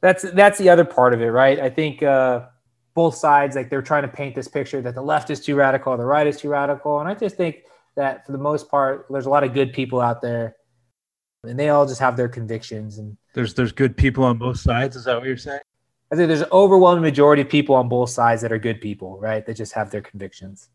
That's 0.00 0.22
that's 0.32 0.58
the 0.58 0.68
other 0.68 0.84
part 0.84 1.14
of 1.14 1.22
it, 1.22 1.30
right? 1.30 1.58
I 1.58 1.70
think 1.70 2.02
uh, 2.02 2.46
both 2.94 3.14
sides 3.14 3.56
like 3.56 3.70
they're 3.70 3.82
trying 3.82 4.02
to 4.02 4.08
paint 4.08 4.34
this 4.34 4.48
picture 4.48 4.82
that 4.82 4.94
the 4.94 5.02
left 5.02 5.30
is 5.30 5.40
too 5.40 5.54
radical, 5.56 5.96
the 5.96 6.04
right 6.04 6.26
is 6.26 6.38
too 6.38 6.50
radical, 6.50 7.00
and 7.00 7.08
I 7.08 7.14
just 7.14 7.36
think 7.36 7.62
that 7.96 8.26
for 8.26 8.32
the 8.32 8.38
most 8.38 8.68
part, 8.70 9.06
there's 9.10 9.26
a 9.26 9.30
lot 9.30 9.44
of 9.44 9.54
good 9.54 9.72
people 9.72 10.00
out 10.00 10.20
there, 10.20 10.56
and 11.44 11.58
they 11.58 11.68
all 11.68 11.86
just 11.86 12.00
have 12.00 12.16
their 12.16 12.28
convictions 12.28 12.98
and. 12.98 13.16
There's 13.34 13.54
there's 13.54 13.72
good 13.72 13.96
people 13.96 14.24
on 14.24 14.38
both 14.38 14.58
sides. 14.58 14.94
Is 14.94 15.04
that 15.04 15.16
what 15.16 15.26
you're 15.26 15.36
saying? 15.36 15.60
I 16.12 16.16
think 16.16 16.28
there's 16.28 16.42
an 16.42 16.48
overwhelming 16.52 17.02
majority 17.02 17.42
of 17.42 17.48
people 17.48 17.74
on 17.74 17.88
both 17.88 18.10
sides 18.10 18.42
that 18.42 18.52
are 18.52 18.58
good 18.58 18.80
people, 18.80 19.18
right? 19.18 19.44
That 19.44 19.56
just 19.56 19.72
have 19.72 19.90
their 19.90 20.02
convictions. 20.02 20.68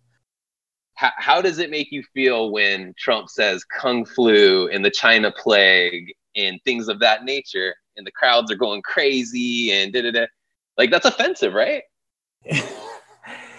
How, 0.99 1.11
how 1.15 1.41
does 1.41 1.59
it 1.59 1.69
make 1.69 1.93
you 1.93 2.03
feel 2.13 2.51
when 2.51 2.93
Trump 2.97 3.29
says 3.29 3.63
kung 3.63 4.03
flu 4.03 4.67
and 4.67 4.83
the 4.83 4.91
China 4.91 5.31
plague 5.31 6.13
and 6.35 6.59
things 6.65 6.89
of 6.89 6.99
that 6.99 7.23
nature, 7.23 7.73
and 7.95 8.05
the 8.05 8.11
crowds 8.11 8.51
are 8.51 8.55
going 8.55 8.81
crazy 8.81 9.71
and 9.71 9.93
da 9.93 10.01
da 10.01 10.11
da? 10.11 10.25
Like 10.77 10.91
that's 10.91 11.05
offensive, 11.05 11.53
right? 11.53 11.83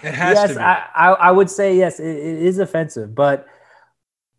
It 0.03 0.14
has 0.14 0.35
yes, 0.35 0.48
to 0.48 0.55
be. 0.55 0.61
I, 0.62 0.87
I, 0.94 1.09
I 1.12 1.31
would 1.31 1.50
say 1.50 1.76
yes, 1.76 2.00
it, 2.00 2.09
it 2.09 2.42
is 2.42 2.59
offensive. 2.59 3.14
But 3.14 3.46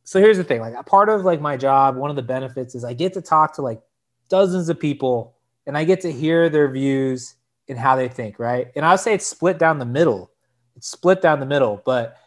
so 0.04 0.20
here's 0.20 0.38
the 0.38 0.44
thing: 0.44 0.60
like 0.60 0.74
a 0.74 0.82
part 0.82 1.08
of 1.08 1.24
like 1.24 1.40
my 1.40 1.56
job, 1.56 1.98
one 1.98 2.10
of 2.10 2.16
the 2.16 2.24
benefits 2.24 2.74
is 2.74 2.84
I 2.84 2.94
get 2.94 3.14
to 3.14 3.22
talk 3.22 3.54
to 3.58 3.62
like 3.62 3.80
dozens 4.28 4.70
of 4.70 4.80
people, 4.80 5.36
and 5.68 5.78
I 5.78 5.84
get 5.84 6.02
to 6.02 6.12
hear 6.12 6.50
their 6.50 6.68
views 6.68 7.36
and 7.70 7.78
how 7.78 7.96
they 7.96 8.10
think, 8.10 8.40
right? 8.40 8.72
And 8.76 8.84
I'll 8.84 8.98
say 8.98 9.14
it's 9.14 9.28
split 9.28 9.60
down 9.60 9.78
the 9.78 9.86
middle. 9.86 10.32
It's 10.76 10.88
split 10.88 11.22
down 11.22 11.40
the 11.40 11.46
middle, 11.46 11.80
but 11.86 12.18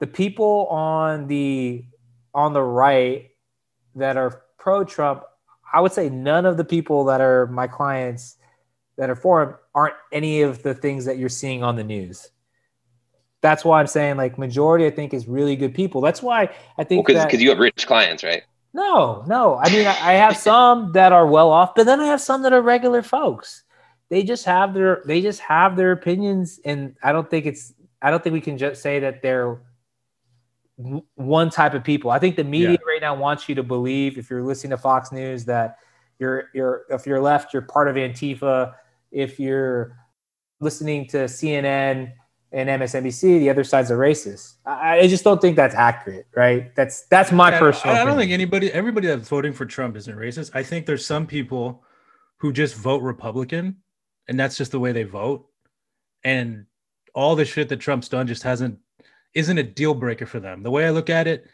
the 0.00 0.06
people 0.06 0.66
on 0.68 1.26
the 1.26 1.84
on 2.34 2.52
the 2.52 2.62
right 2.62 3.30
that 3.96 4.16
are 4.16 4.42
pro 4.58 4.84
Trump, 4.84 5.24
I 5.72 5.80
would 5.80 5.92
say 5.92 6.08
none 6.08 6.46
of 6.46 6.56
the 6.56 6.64
people 6.64 7.04
that 7.06 7.20
are 7.20 7.46
my 7.46 7.66
clients 7.66 8.36
that 8.96 9.10
are 9.10 9.16
for 9.16 9.42
him 9.42 9.54
aren't 9.74 9.94
any 10.12 10.42
of 10.42 10.62
the 10.62 10.74
things 10.74 11.04
that 11.04 11.18
you're 11.18 11.28
seeing 11.28 11.62
on 11.62 11.76
the 11.76 11.84
news. 11.84 12.30
That's 13.40 13.64
why 13.64 13.80
I'm 13.80 13.86
saying 13.86 14.16
like 14.16 14.38
majority 14.38 14.86
I 14.86 14.90
think 14.90 15.14
is 15.14 15.28
really 15.28 15.56
good 15.56 15.74
people. 15.74 16.00
That's 16.00 16.22
why 16.22 16.50
I 16.76 16.84
think 16.84 17.06
Because 17.06 17.22
that, 17.22 17.40
you 17.40 17.50
have 17.50 17.58
rich 17.58 17.86
clients, 17.86 18.24
right? 18.24 18.42
no, 18.74 19.24
no. 19.26 19.56
I 19.56 19.70
mean, 19.70 19.86
I 19.86 19.96
I 20.00 20.12
have 20.14 20.36
some 20.36 20.92
that 20.92 21.12
are 21.12 21.26
well 21.26 21.50
off, 21.50 21.74
but 21.74 21.86
then 21.86 22.00
I 22.00 22.06
have 22.06 22.20
some 22.20 22.42
that 22.42 22.52
are 22.52 22.62
regular 22.62 23.02
folks. 23.02 23.64
They 24.10 24.22
just 24.22 24.44
have 24.44 24.74
their 24.74 25.02
they 25.06 25.20
just 25.20 25.40
have 25.40 25.76
their 25.76 25.92
opinions, 25.92 26.60
and 26.64 26.96
I 27.02 27.12
don't 27.12 27.30
think 27.30 27.46
it's 27.46 27.72
I 28.02 28.10
don't 28.10 28.22
think 28.22 28.32
we 28.32 28.40
can 28.40 28.58
just 28.58 28.82
say 28.82 29.00
that 29.00 29.22
they're 29.22 29.60
one 31.14 31.50
type 31.50 31.74
of 31.74 31.82
people. 31.82 32.10
I 32.10 32.18
think 32.18 32.36
the 32.36 32.44
media 32.44 32.70
Yeah. 32.70 32.76
right 32.86 33.00
now 33.00 33.14
wants 33.14 33.48
you 33.48 33.54
to 33.56 33.62
believe, 33.62 34.16
if 34.16 34.30
you're 34.30 34.42
listening 34.42 34.70
to 34.70 34.76
Fox 34.78 35.10
News, 35.10 35.44
that 35.46 35.76
you're 36.18 36.48
you're 36.54 36.84
if 36.90 37.06
you're 37.06 37.20
left, 37.20 37.52
you're 37.52 37.62
part 37.62 37.88
of 37.88 37.96
Antifa. 37.96 38.74
If 39.10 39.40
you're 39.40 39.96
listening 40.60 41.06
to 41.08 41.18
CNN 41.28 42.12
and 42.52 42.68
MSNBC, 42.68 43.38
the 43.40 43.50
other 43.50 43.64
side's 43.64 43.90
a 43.90 43.94
racist. 43.94 44.54
I, 44.64 45.00
I 45.00 45.06
just 45.08 45.22
don't 45.24 45.40
think 45.40 45.56
that's 45.56 45.74
accurate, 45.74 46.26
right? 46.36 46.74
That's 46.76 47.06
that's 47.06 47.32
my 47.32 47.50
Yeah, 47.50 47.58
personal. 47.58 47.94
I, 47.96 48.00
I 48.00 48.04
don't 48.04 48.14
opinion. 48.14 48.28
think 48.28 48.32
anybody, 48.32 48.72
everybody 48.72 49.06
that's 49.08 49.28
voting 49.28 49.52
for 49.52 49.66
Trump 49.66 49.96
isn't 49.96 50.16
racist. 50.16 50.50
I 50.54 50.62
think 50.62 50.86
there's 50.86 51.04
some 51.04 51.26
people 51.26 51.84
who 52.38 52.52
just 52.52 52.74
vote 52.76 53.02
Republican, 53.02 53.76
and 54.28 54.38
that's 54.38 54.56
just 54.56 54.70
the 54.72 54.78
way 54.80 54.92
they 54.92 55.02
vote. 55.02 55.46
And 56.24 56.66
all 57.14 57.34
the 57.36 57.44
shit 57.44 57.68
that 57.70 57.78
Trump's 57.78 58.08
done 58.08 58.26
just 58.26 58.42
hasn't 58.44 58.78
isn't 59.34 59.58
a 59.58 59.62
deal 59.62 59.94
breaker 59.94 60.26
for 60.26 60.40
them. 60.40 60.62
The 60.62 60.70
way 60.70 60.86
I 60.86 60.90
look 60.90 61.10
at 61.10 61.26
it, 61.26 61.46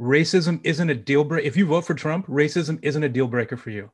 racism 0.00 0.60
isn't 0.64 0.90
a 0.90 0.94
deal 0.94 1.24
breaker. 1.24 1.46
If 1.46 1.56
you 1.56 1.66
vote 1.66 1.86
for 1.86 1.94
Trump, 1.94 2.26
racism 2.26 2.78
isn't 2.82 3.02
a 3.02 3.08
deal 3.08 3.26
breaker 3.26 3.56
for 3.56 3.70
you. 3.70 3.90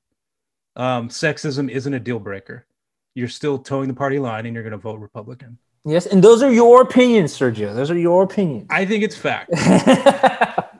Um, 0.77 1.09
sexism 1.09 1.71
isn't 1.71 1.95
a 1.95 2.01
deal 2.01 2.19
breaker. 2.19 2.66
You're 3.14 3.29
still 3.29 3.59
toeing 3.59 3.88
the 3.88 3.95
party 3.95 4.19
line, 4.19 4.47
and 4.47 4.55
you're 4.55 4.62
going 4.62 4.71
to 4.73 4.77
vote 4.79 5.01
Republican. 5.01 5.59
Yes, 5.85 6.07
and 6.07 6.23
those 6.23 6.43
are 6.43 6.53
your 6.53 6.83
opinions, 6.83 7.37
Sergio. 7.37 7.75
Those 7.75 7.90
are 7.90 7.99
your 7.99 8.23
opinions. 8.23 8.66
I 8.71 8.85
think 8.85 9.03
it's 9.03 9.16
fact. 9.16 9.51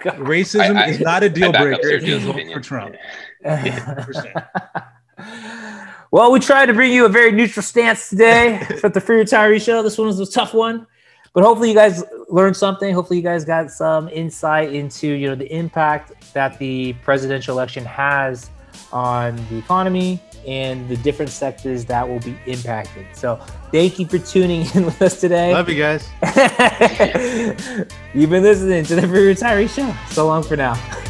Racism 0.01 0.77
I- 0.77 0.85
I- 0.85 0.89
is 0.89 1.01
not 1.01 1.23
a 1.23 1.29
deal 1.29 1.49
I 1.49 1.53
back 1.53 1.61
up 1.75 1.81
breaker 1.83 1.89
if 1.89 2.03
you 2.07 2.17
Sergio's 2.19 2.23
vote 2.25 2.31
opinion. 2.37 2.59
for 2.59 2.65
Trump. 2.65 2.97
well, 6.11 6.33
we 6.33 6.41
tried 6.41 6.66
to 6.66 6.74
bring 6.74 6.93
you 6.93 7.07
a 7.07 7.09
very 7.09 7.33
neutral 7.33 7.62
stance 7.62 8.09
today 8.11 8.62
for 8.81 8.89
the 8.89 9.01
Free 9.01 9.22
Retiree 9.24 9.62
Show. 9.62 9.83
This 9.83 9.99
one 9.99 10.07
was 10.07 10.20
a 10.20 10.31
tough 10.31 10.55
one, 10.55 10.87
but 11.33 11.45
hopefully 11.45 11.68
you 11.70 11.74
guys 11.74 12.03
learned 12.31 12.57
something. 12.57 12.95
Hopefully 12.95 13.18
you 13.18 13.22
guys 13.22 13.45
got 13.45 13.70
some 13.70 14.09
insight 14.09 14.72
into 14.72 15.09
you 15.09 15.28
know 15.28 15.35
the 15.35 15.53
impact 15.53 16.33
that 16.33 16.59
the 16.59 16.95
presidential 17.05 17.55
election 17.55 17.85
has 17.85 18.51
on 18.93 19.37
the 19.51 19.59
economy 19.59 20.20
and 20.47 20.89
the 20.89 20.97
different 20.99 21.31
sectors 21.31 21.85
that 21.85 22.09
will 22.09 22.20
be 22.20 22.37
impacted. 22.47 23.07
So 23.12 23.37
thank 23.70 23.99
you 23.99 24.07
for 24.07 24.18
tuning 24.18 24.66
in 24.74 24.85
with 24.87 25.01
us 25.03 25.20
today. 25.20 25.53
Love 25.53 25.68
you 25.68 25.76
guys. 25.76 26.09
You've 28.14 28.31
been 28.31 28.43
listening 28.43 28.85
to 28.85 28.95
the 28.97 29.03
Free 29.03 29.35
Retiree 29.35 29.68
Show. 29.68 29.95
So 30.12 30.26
long 30.26 30.43
for 30.43 30.57
now. 30.57 30.74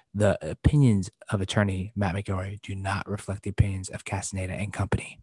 The 0.13 0.37
opinions 0.41 1.09
of 1.29 1.39
attorney 1.39 1.93
Matt 1.95 2.15
McElroy 2.15 2.61
do 2.61 2.75
not 2.75 3.07
reflect 3.07 3.43
the 3.43 3.49
opinions 3.49 3.89
of 3.89 4.03
Castaneda 4.03 4.53
and 4.53 4.73
Company. 4.73 5.19